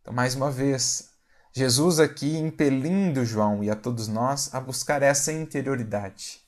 [0.00, 1.15] Então, mais uma vez,
[1.56, 6.42] Jesus aqui impelindo João e a todos nós a buscar essa interioridade,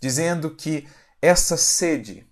[0.00, 0.86] dizendo que
[1.20, 2.24] essa sede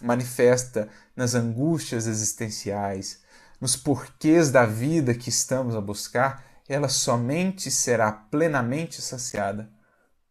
[0.00, 3.24] manifesta nas angústias existenciais,
[3.60, 9.68] nos porquês da vida que estamos a buscar, ela somente será plenamente saciada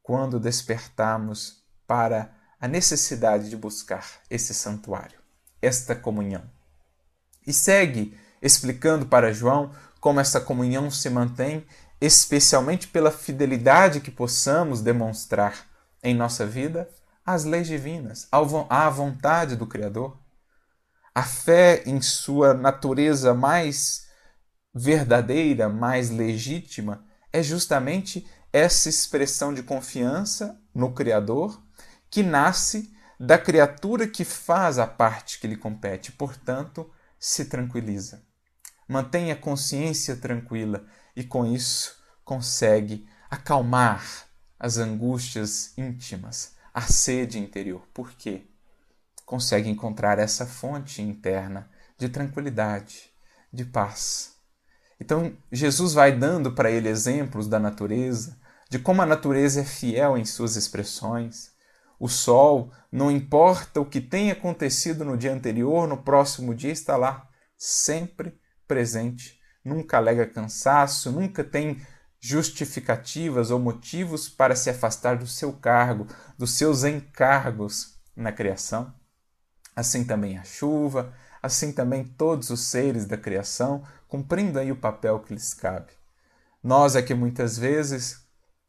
[0.01, 5.19] quando despertarmos para a necessidade de buscar esse santuário,
[5.61, 6.49] esta comunhão.
[7.45, 9.73] E segue explicando para João
[10.03, 11.65] como essa comunhão se mantém,
[12.01, 15.65] especialmente pela fidelidade que possamos demonstrar
[16.03, 16.89] em nossa vida
[17.25, 18.27] às leis divinas,
[18.69, 20.19] à vontade do Criador.
[21.15, 24.05] A fé em sua natureza mais
[24.75, 31.63] verdadeira, mais legítima, é justamente essa expressão de confiança no Criador
[32.09, 38.21] que nasce da criatura que faz a parte que lhe compete, portanto, se tranquiliza.
[38.87, 44.03] Mantém a consciência tranquila e, com isso, consegue acalmar
[44.59, 47.87] as angústias íntimas, a sede interior.
[47.93, 48.47] Por quê?
[49.25, 53.11] Consegue encontrar essa fonte interna de tranquilidade,
[53.51, 54.35] de paz.
[54.99, 60.17] Então, Jesus vai dando para ele exemplos da natureza, de como a natureza é fiel
[60.17, 61.51] em suas expressões.
[61.99, 66.97] O sol, não importa o que tenha acontecido no dia anterior, no próximo dia está
[66.97, 68.39] lá, sempre
[68.73, 71.79] presente, nunca alega cansaço, nunca tem
[72.19, 78.91] justificativas ou motivos para se afastar do seu cargo, dos seus encargos na criação.
[79.75, 85.19] Assim também a chuva, assim também todos os seres da criação, cumprindo aí o papel
[85.19, 85.93] que lhes cabe.
[86.63, 88.25] Nós é que muitas vezes,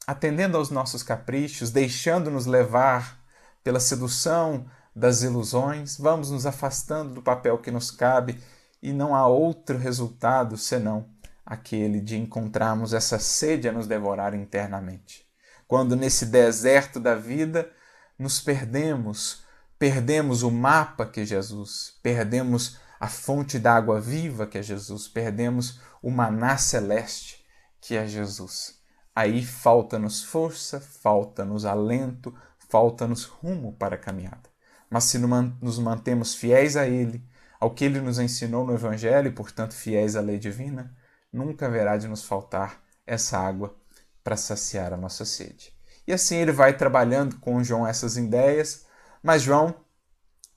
[0.07, 3.19] atendendo aos nossos caprichos, deixando-nos levar
[3.63, 8.39] pela sedução das ilusões, vamos nos afastando do papel que nos cabe
[8.85, 11.09] e não há outro resultado senão
[11.45, 15.27] aquele de encontrarmos essa sede a nos devorar internamente.
[15.67, 17.73] Quando nesse deserto da vida
[18.19, 19.43] nos perdemos,
[19.79, 25.09] perdemos o mapa que é Jesus, perdemos a fonte da água viva que é Jesus,
[25.09, 27.43] perdemos o maná celeste
[27.81, 28.81] que é Jesus.
[29.17, 32.35] Aí falta-nos força, falta-nos alento,
[32.69, 34.51] falta-nos rumo para a caminhada.
[34.91, 37.27] Mas se nos mantemos fiéis a Ele,
[37.65, 40.95] ao que Ele nos ensinou no Evangelho e, portanto, fiéis à lei divina,
[41.33, 43.75] nunca haverá de nos faltar essa água
[44.23, 45.73] para saciar a nossa sede.
[46.07, 48.85] E assim ele vai trabalhando com João essas ideias,
[49.23, 49.75] mas João,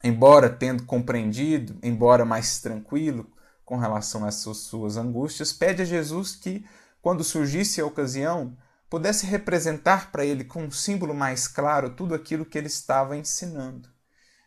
[0.04, 3.32] embora tendo compreendido, embora mais tranquilo
[3.64, 6.66] com relação a essas suas angústias, pede a Jesus que,
[7.02, 8.58] quando surgisse a ocasião,
[8.90, 13.88] pudesse representar para ele com um símbolo mais claro tudo aquilo que ele estava ensinando.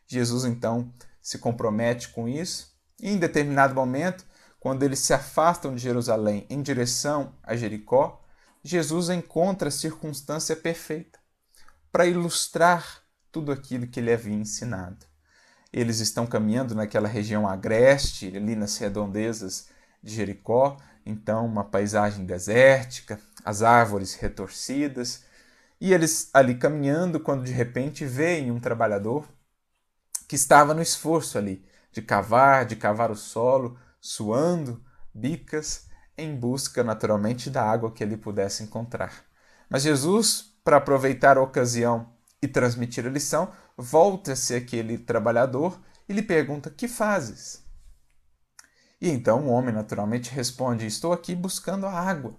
[0.07, 0.93] Jesus então
[1.23, 4.25] se compromete com isso e, em determinado momento,
[4.59, 8.23] quando eles se afastam de Jerusalém em direção a Jericó,
[8.62, 11.18] Jesus encontra a circunstância perfeita
[11.91, 13.03] para ilustrar
[13.33, 15.07] tudo aquilo que ele havia ensinado.
[15.73, 19.68] Eles estão caminhando naquela região agreste, ali nas redondezas
[20.03, 25.25] de Jericó, então uma paisagem desértica, as árvores retorcidas,
[25.81, 29.27] e eles ali caminhando quando de repente veem um trabalhador
[30.31, 34.81] que estava no esforço ali de cavar, de cavar o solo, suando,
[35.12, 39.24] bicas, em busca naturalmente da água que ele pudesse encontrar.
[39.68, 46.22] Mas Jesus, para aproveitar a ocasião e transmitir a lição, volta-se aquele trabalhador e lhe
[46.22, 47.66] pergunta: Que fazes?
[49.01, 52.39] E então o homem naturalmente responde: Estou aqui buscando a água.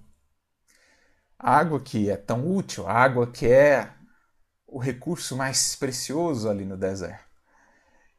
[1.38, 3.92] A água que é tão útil, a água que é
[4.66, 7.31] o recurso mais precioso ali no deserto.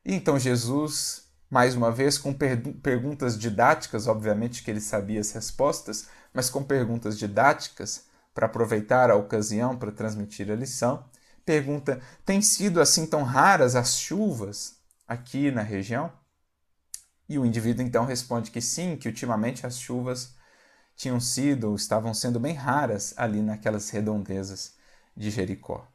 [0.05, 1.23] Então Jesus
[1.53, 6.65] mais uma vez com per perguntas didáticas, obviamente que ele sabia as respostas, mas com
[6.65, 11.05] perguntas didáticas para aproveitar a ocasião para transmitir a lição.
[11.45, 16.11] Pergunta: tem sido assim tão raras as chuvas aqui na região?
[17.29, 20.35] E o indivíduo então responde que sim, que ultimamente as chuvas
[20.97, 24.75] tinham sido ou estavam sendo bem raras ali naquelas redondezas
[25.15, 25.87] de Jericó.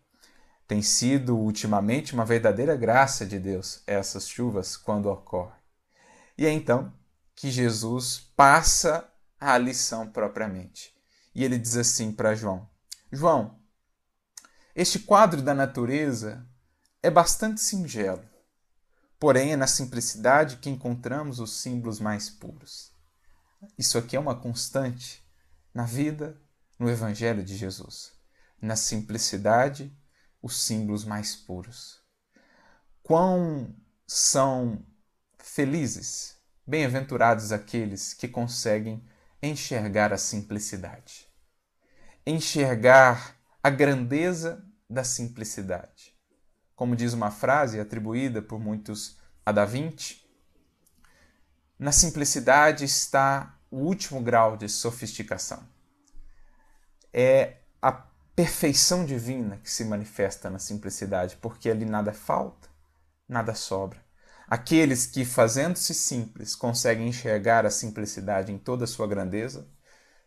[0.68, 5.56] Tem sido ultimamente uma verdadeira graça de Deus essas chuvas quando ocorrem.
[6.38, 6.94] E é então
[7.34, 9.10] que Jesus passa
[9.40, 10.94] a lição propriamente.
[11.34, 12.68] E ele diz assim para João:
[13.12, 13.58] João,
[14.76, 16.46] este quadro da natureza
[17.02, 18.28] é bastante singelo,
[19.18, 22.92] porém é na simplicidade que encontramos os símbolos mais puros.
[23.78, 25.26] Isso aqui é uma constante
[25.74, 26.40] na vida,
[26.78, 28.12] no Evangelho de Jesus.
[28.62, 29.96] Na simplicidade
[30.42, 32.02] os símbolos mais puros.
[33.04, 33.76] Quão
[34.06, 34.86] são
[35.38, 39.04] felizes, bem-aventurados aqueles que conseguem
[39.42, 41.28] enxergar a simplicidade,
[42.26, 46.16] enxergar a grandeza da simplicidade.
[46.76, 50.28] Como diz uma frase atribuída por muitos a Da Vinci,
[51.80, 55.68] na simplicidade está o último grau de sofisticação.
[57.14, 57.92] É a
[58.38, 62.70] perfeição divina que se manifesta na simplicidade, porque ali nada falta,
[63.28, 64.00] nada sobra.
[64.48, 69.68] Aqueles que, fazendo-se simples, conseguem enxergar a simplicidade em toda a sua grandeza,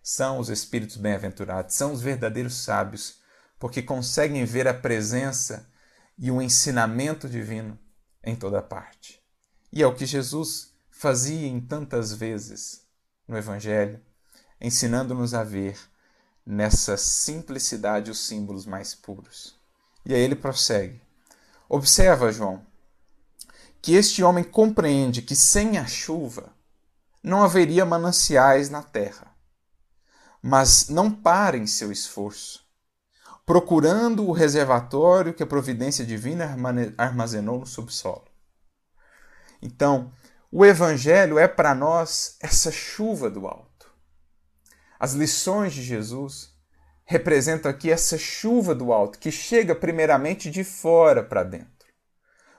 [0.03, 3.21] são os espíritos bem-aventurados, são os verdadeiros sábios,
[3.61, 5.71] porque conseguem ver a presença
[6.19, 7.79] e o ensinamento divino
[8.25, 9.23] em toda parte.
[9.73, 12.89] E é o que Jesus fazia em tantas vezes
[13.29, 14.01] no Evangelho,
[14.61, 15.79] ensinando-nos a ver
[16.51, 19.57] nessa simplicidade os símbolos mais puros.
[20.05, 21.01] E aí ele prossegue.
[21.69, 22.67] Observa, João,
[23.81, 26.53] que este homem compreende que sem a chuva
[27.23, 29.33] não haveria mananciais na terra,
[30.43, 32.67] mas não para em seu esforço,
[33.47, 36.57] procurando o reservatório que a providência divina
[36.99, 38.25] armazenou no subsolo.
[39.63, 40.13] Então,
[40.51, 43.70] o Evangelho é para nós essa chuva do alto
[45.01, 46.55] as lições de Jesus,
[47.07, 51.89] representam aqui essa chuva do alto que chega primeiramente de fora para dentro,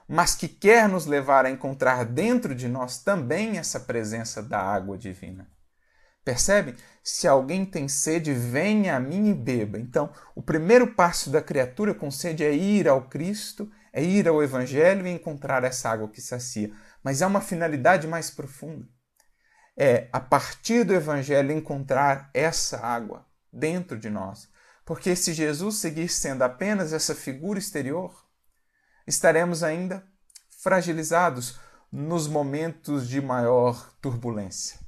[0.08, 4.98] mas que quer nos levar a encontrar dentro de nós também essa presença da água
[4.98, 5.48] divina.
[6.24, 6.74] Percebe?
[7.02, 9.78] Se alguém tem sede, venha a mim e beba.
[9.78, 14.42] Então, o primeiro passo da criatura com sede é ir ao Cristo, é ir ao
[14.42, 16.72] Evangelho e encontrar essa água que sacia.
[17.02, 18.86] Mas há uma finalidade mais profunda.
[19.76, 24.48] É, a partir do Evangelho, encontrar essa água dentro de nós.
[24.84, 28.14] Porque se Jesus seguir sendo apenas essa figura exterior,
[29.06, 30.04] estaremos ainda
[30.62, 31.58] fragilizados
[31.90, 34.82] nos momentos de maior turbulência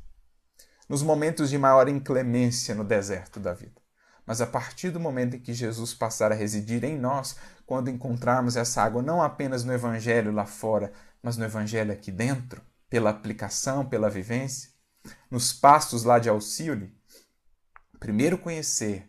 [0.88, 3.80] nos momentos de maior inclemência no deserto da vida.
[4.26, 8.56] Mas a partir do momento em que Jesus passar a residir em nós, quando encontrarmos
[8.56, 13.84] essa água não apenas no Evangelho lá fora, mas no Evangelho aqui dentro, pela aplicação,
[13.84, 14.70] pela vivência,
[15.30, 16.92] nos passos lá de Alcíone,
[17.98, 19.08] primeiro conhecer,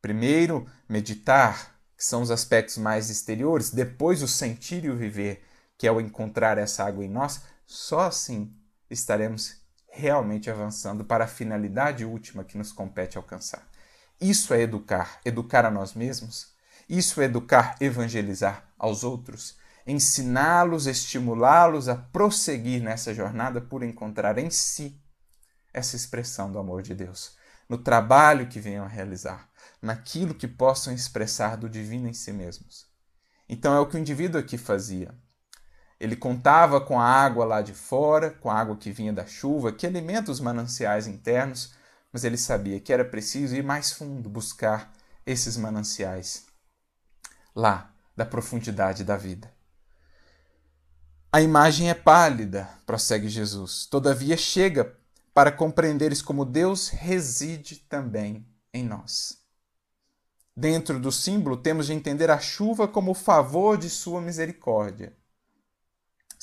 [0.00, 5.42] primeiro meditar, que são os aspectos mais exteriores, depois o sentir e o viver,
[5.76, 8.54] que é o encontrar essa água em nós, só assim
[8.90, 13.66] estaremos realmente avançando para a finalidade última que nos compete alcançar.
[14.20, 16.52] Isso é educar, educar a nós mesmos.
[16.88, 19.56] Isso é educar, evangelizar aos outros,
[19.86, 25.00] ensiná-los, estimulá-los a prosseguir nessa jornada por encontrar em si
[25.74, 27.36] essa expressão do amor de Deus,
[27.68, 29.50] no trabalho que venham a realizar,
[29.82, 32.86] naquilo que possam expressar do divino em si mesmos.
[33.48, 35.14] Então é o que o indivíduo aqui fazia.
[36.00, 39.72] Ele contava com a água lá de fora, com a água que vinha da chuva,
[39.72, 41.74] que alimenta os mananciais internos,
[42.12, 44.92] mas ele sabia que era preciso ir mais fundo, buscar
[45.26, 46.46] esses mananciais
[47.54, 49.52] lá, da profundidade da vida.
[51.32, 54.96] A imagem é pálida, prossegue Jesus, todavia chega
[55.34, 59.42] para compreenderes como Deus reside também em nós.
[60.56, 65.12] Dentro do símbolo, temos de entender a chuva como o favor de sua misericórdia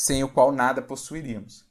[0.02, 1.66] sem o qual nada possuiríamos.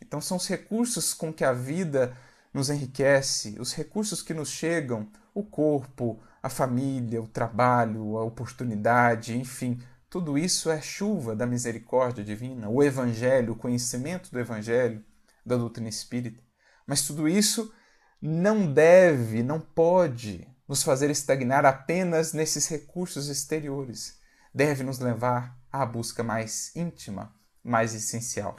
[0.00, 2.16] Então, são os recursos com que a vida
[2.52, 9.36] nos enriquece, os recursos que nos chegam, o corpo, a família, o trabalho, a oportunidade,
[9.36, 15.04] enfim, tudo isso é chuva da misericórdia divina, o Evangelho, o conhecimento do Evangelho,
[15.44, 16.45] da doutrina espírita.
[16.86, 17.72] Mas tudo isso
[18.20, 24.18] não deve, não pode nos fazer estagnar apenas nesses recursos exteriores.
[24.54, 27.34] Deve nos levar à busca mais íntima
[27.66, 28.56] mais essencial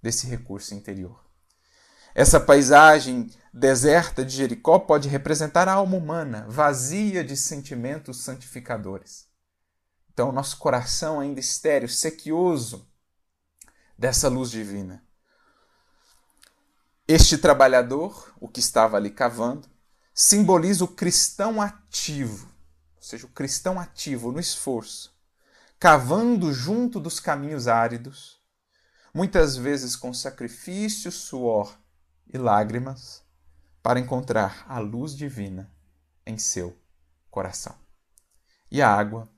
[0.00, 1.20] desse recurso interior.
[2.14, 9.26] Essa paisagem deserta de Jericó pode representar a alma humana, vazia de sentimentos santificadores.
[10.12, 12.88] Então, nosso coração ainda estéreo, sequioso
[13.98, 15.02] dessa luz divina.
[17.06, 19.68] Este trabalhador, o que estava ali cavando,
[20.14, 22.48] simboliza o cristão ativo,
[22.96, 25.14] ou seja, o cristão ativo no esforço,
[25.78, 28.40] cavando junto dos caminhos áridos,
[29.12, 31.78] muitas vezes com sacrifício, suor
[32.32, 33.22] e lágrimas,
[33.82, 35.70] para encontrar a luz divina
[36.24, 36.74] em seu
[37.30, 37.76] coração.
[38.70, 39.28] E a água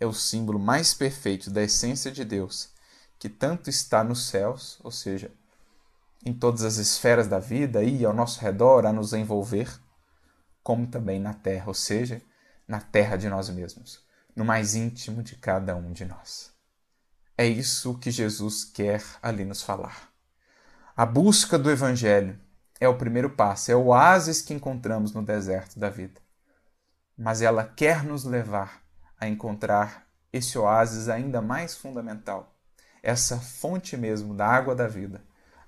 [0.00, 2.70] é o símbolo mais perfeito da essência de Deus,
[3.16, 5.30] que tanto está nos céus, ou seja,
[6.24, 9.68] em todas as esferas da vida e ao nosso redor a nos envolver,
[10.62, 12.22] como também na terra, ou seja,
[12.66, 14.04] na terra de nós mesmos,
[14.34, 16.52] no mais íntimo de cada um de nós.
[17.36, 20.12] É isso que Jesus quer ali nos falar.
[20.96, 22.38] A busca do Evangelho
[22.78, 26.20] é o primeiro passo, é o oásis que encontramos no deserto da vida.
[27.16, 28.82] Mas ela quer nos levar
[29.18, 32.54] a encontrar esse oásis ainda mais fundamental,
[33.02, 35.22] essa fonte mesmo da água da vida,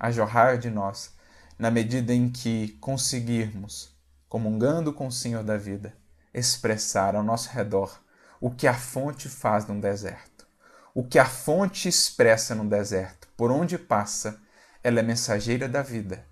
[0.05, 1.14] a jorrar de nós,
[1.59, 3.96] na medida em que conseguirmos,
[4.28, 5.94] comungando com o Senhor da vida,
[6.32, 8.02] expressar ao nosso redor
[8.40, 10.34] o que a fonte faz num deserto
[10.94, 14.40] o que a fonte expressa no deserto, por onde passa,
[14.82, 16.24] ela é mensageira da vida,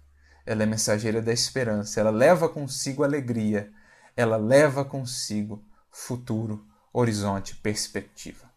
[0.47, 3.73] ela é mensageira da esperança, ela leva consigo alegria,
[4.17, 8.49] ela leva consigo futuro, horizonte, perspectiva.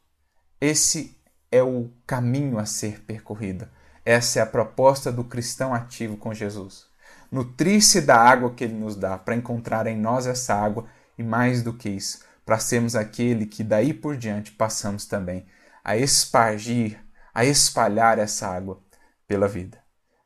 [0.62, 1.20] Esse
[1.52, 3.68] é o caminho a ser percorrido.
[4.06, 6.86] Essa é a proposta do cristão ativo com Jesus.
[7.32, 10.86] Nutrir-se da água que ele nos dá, para encontrar em nós essa água
[11.18, 15.48] e mais do que isso, para sermos aquele que daí por diante passamos também
[15.84, 17.00] a espargir,
[17.34, 18.80] a espalhar essa água
[19.28, 19.80] pela vida.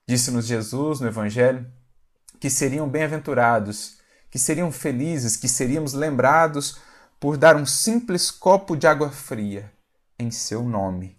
[0.05, 1.65] Disse-nos Jesus no Evangelho
[2.39, 3.99] que seriam bem-aventurados,
[4.29, 6.79] que seriam felizes, que seríamos lembrados
[7.19, 9.71] por dar um simples copo de água fria
[10.17, 11.17] em seu nome.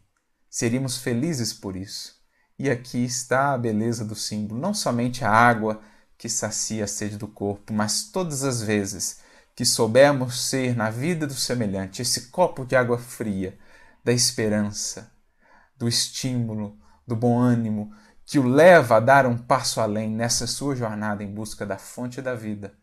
[0.48, 2.19] Seríamos felizes por isso.
[2.62, 5.80] E aqui está a beleza do símbolo, não somente a água
[6.18, 9.20] que sacia a sede do corpo, mas todas as vezes
[9.56, 13.58] que soubermos ser na vida do semelhante esse copo de água fria,
[14.04, 15.10] da esperança,
[15.78, 17.94] do estímulo, do bom ânimo,
[18.26, 22.20] que o leva a dar um passo além nessa sua jornada em busca da fonte
[22.20, 22.74] da vida,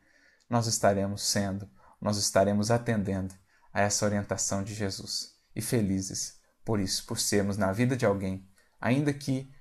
[0.49, 1.69] nós estaremos sendo,
[2.01, 3.36] nós estaremos atendendo
[3.71, 5.36] a essa orientação de Jesus.
[5.55, 8.43] E felizes por isso, por sermos na vida de alguém,
[8.82, 9.55] ainda que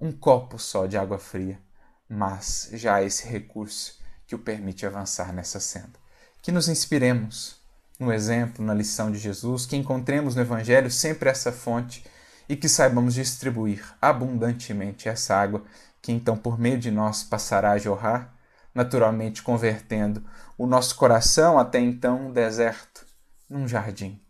[0.00, 1.58] um copo só de água fria,
[2.08, 5.98] mas já há esse recurso que o permite avançar nessa senda.
[6.40, 7.58] Que nos inspiremos
[7.98, 12.04] no exemplo, na lição de Jesus, que encontremos no Evangelho sempre essa fonte
[12.48, 15.64] e que saibamos distribuir abundantemente essa água
[16.00, 18.32] que então por meio de nós passará a jorrar,
[18.72, 20.24] naturalmente convertendo
[20.56, 23.04] o nosso coração até então um deserto
[23.48, 24.20] num jardim,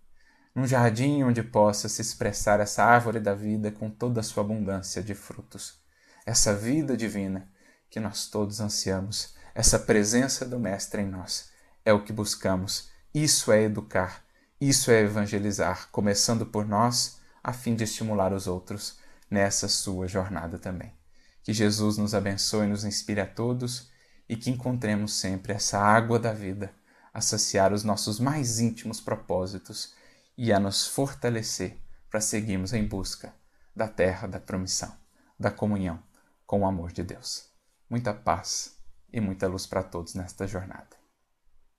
[0.58, 5.00] num jardim onde possa se expressar essa árvore da vida com toda a sua abundância
[5.00, 5.78] de frutos,
[6.26, 7.48] essa vida divina
[7.88, 11.52] que nós todos ansiamos, essa presença do mestre em nós,
[11.84, 12.90] é o que buscamos.
[13.14, 14.24] Isso é educar,
[14.60, 18.98] isso é evangelizar, começando por nós a fim de estimular os outros
[19.30, 20.92] nessa sua jornada também.
[21.40, 23.92] Que Jesus nos abençoe e nos inspire a todos
[24.28, 26.74] e que encontremos sempre essa água da vida
[27.14, 29.96] a saciar os nossos mais íntimos propósitos
[30.38, 31.76] e a nos fortalecer
[32.08, 33.34] para seguirmos em busca
[33.74, 34.96] da terra da promissão,
[35.36, 36.00] da comunhão
[36.46, 37.50] com o amor de Deus.
[37.90, 38.78] Muita paz
[39.12, 40.97] e muita luz para todos nesta jornada.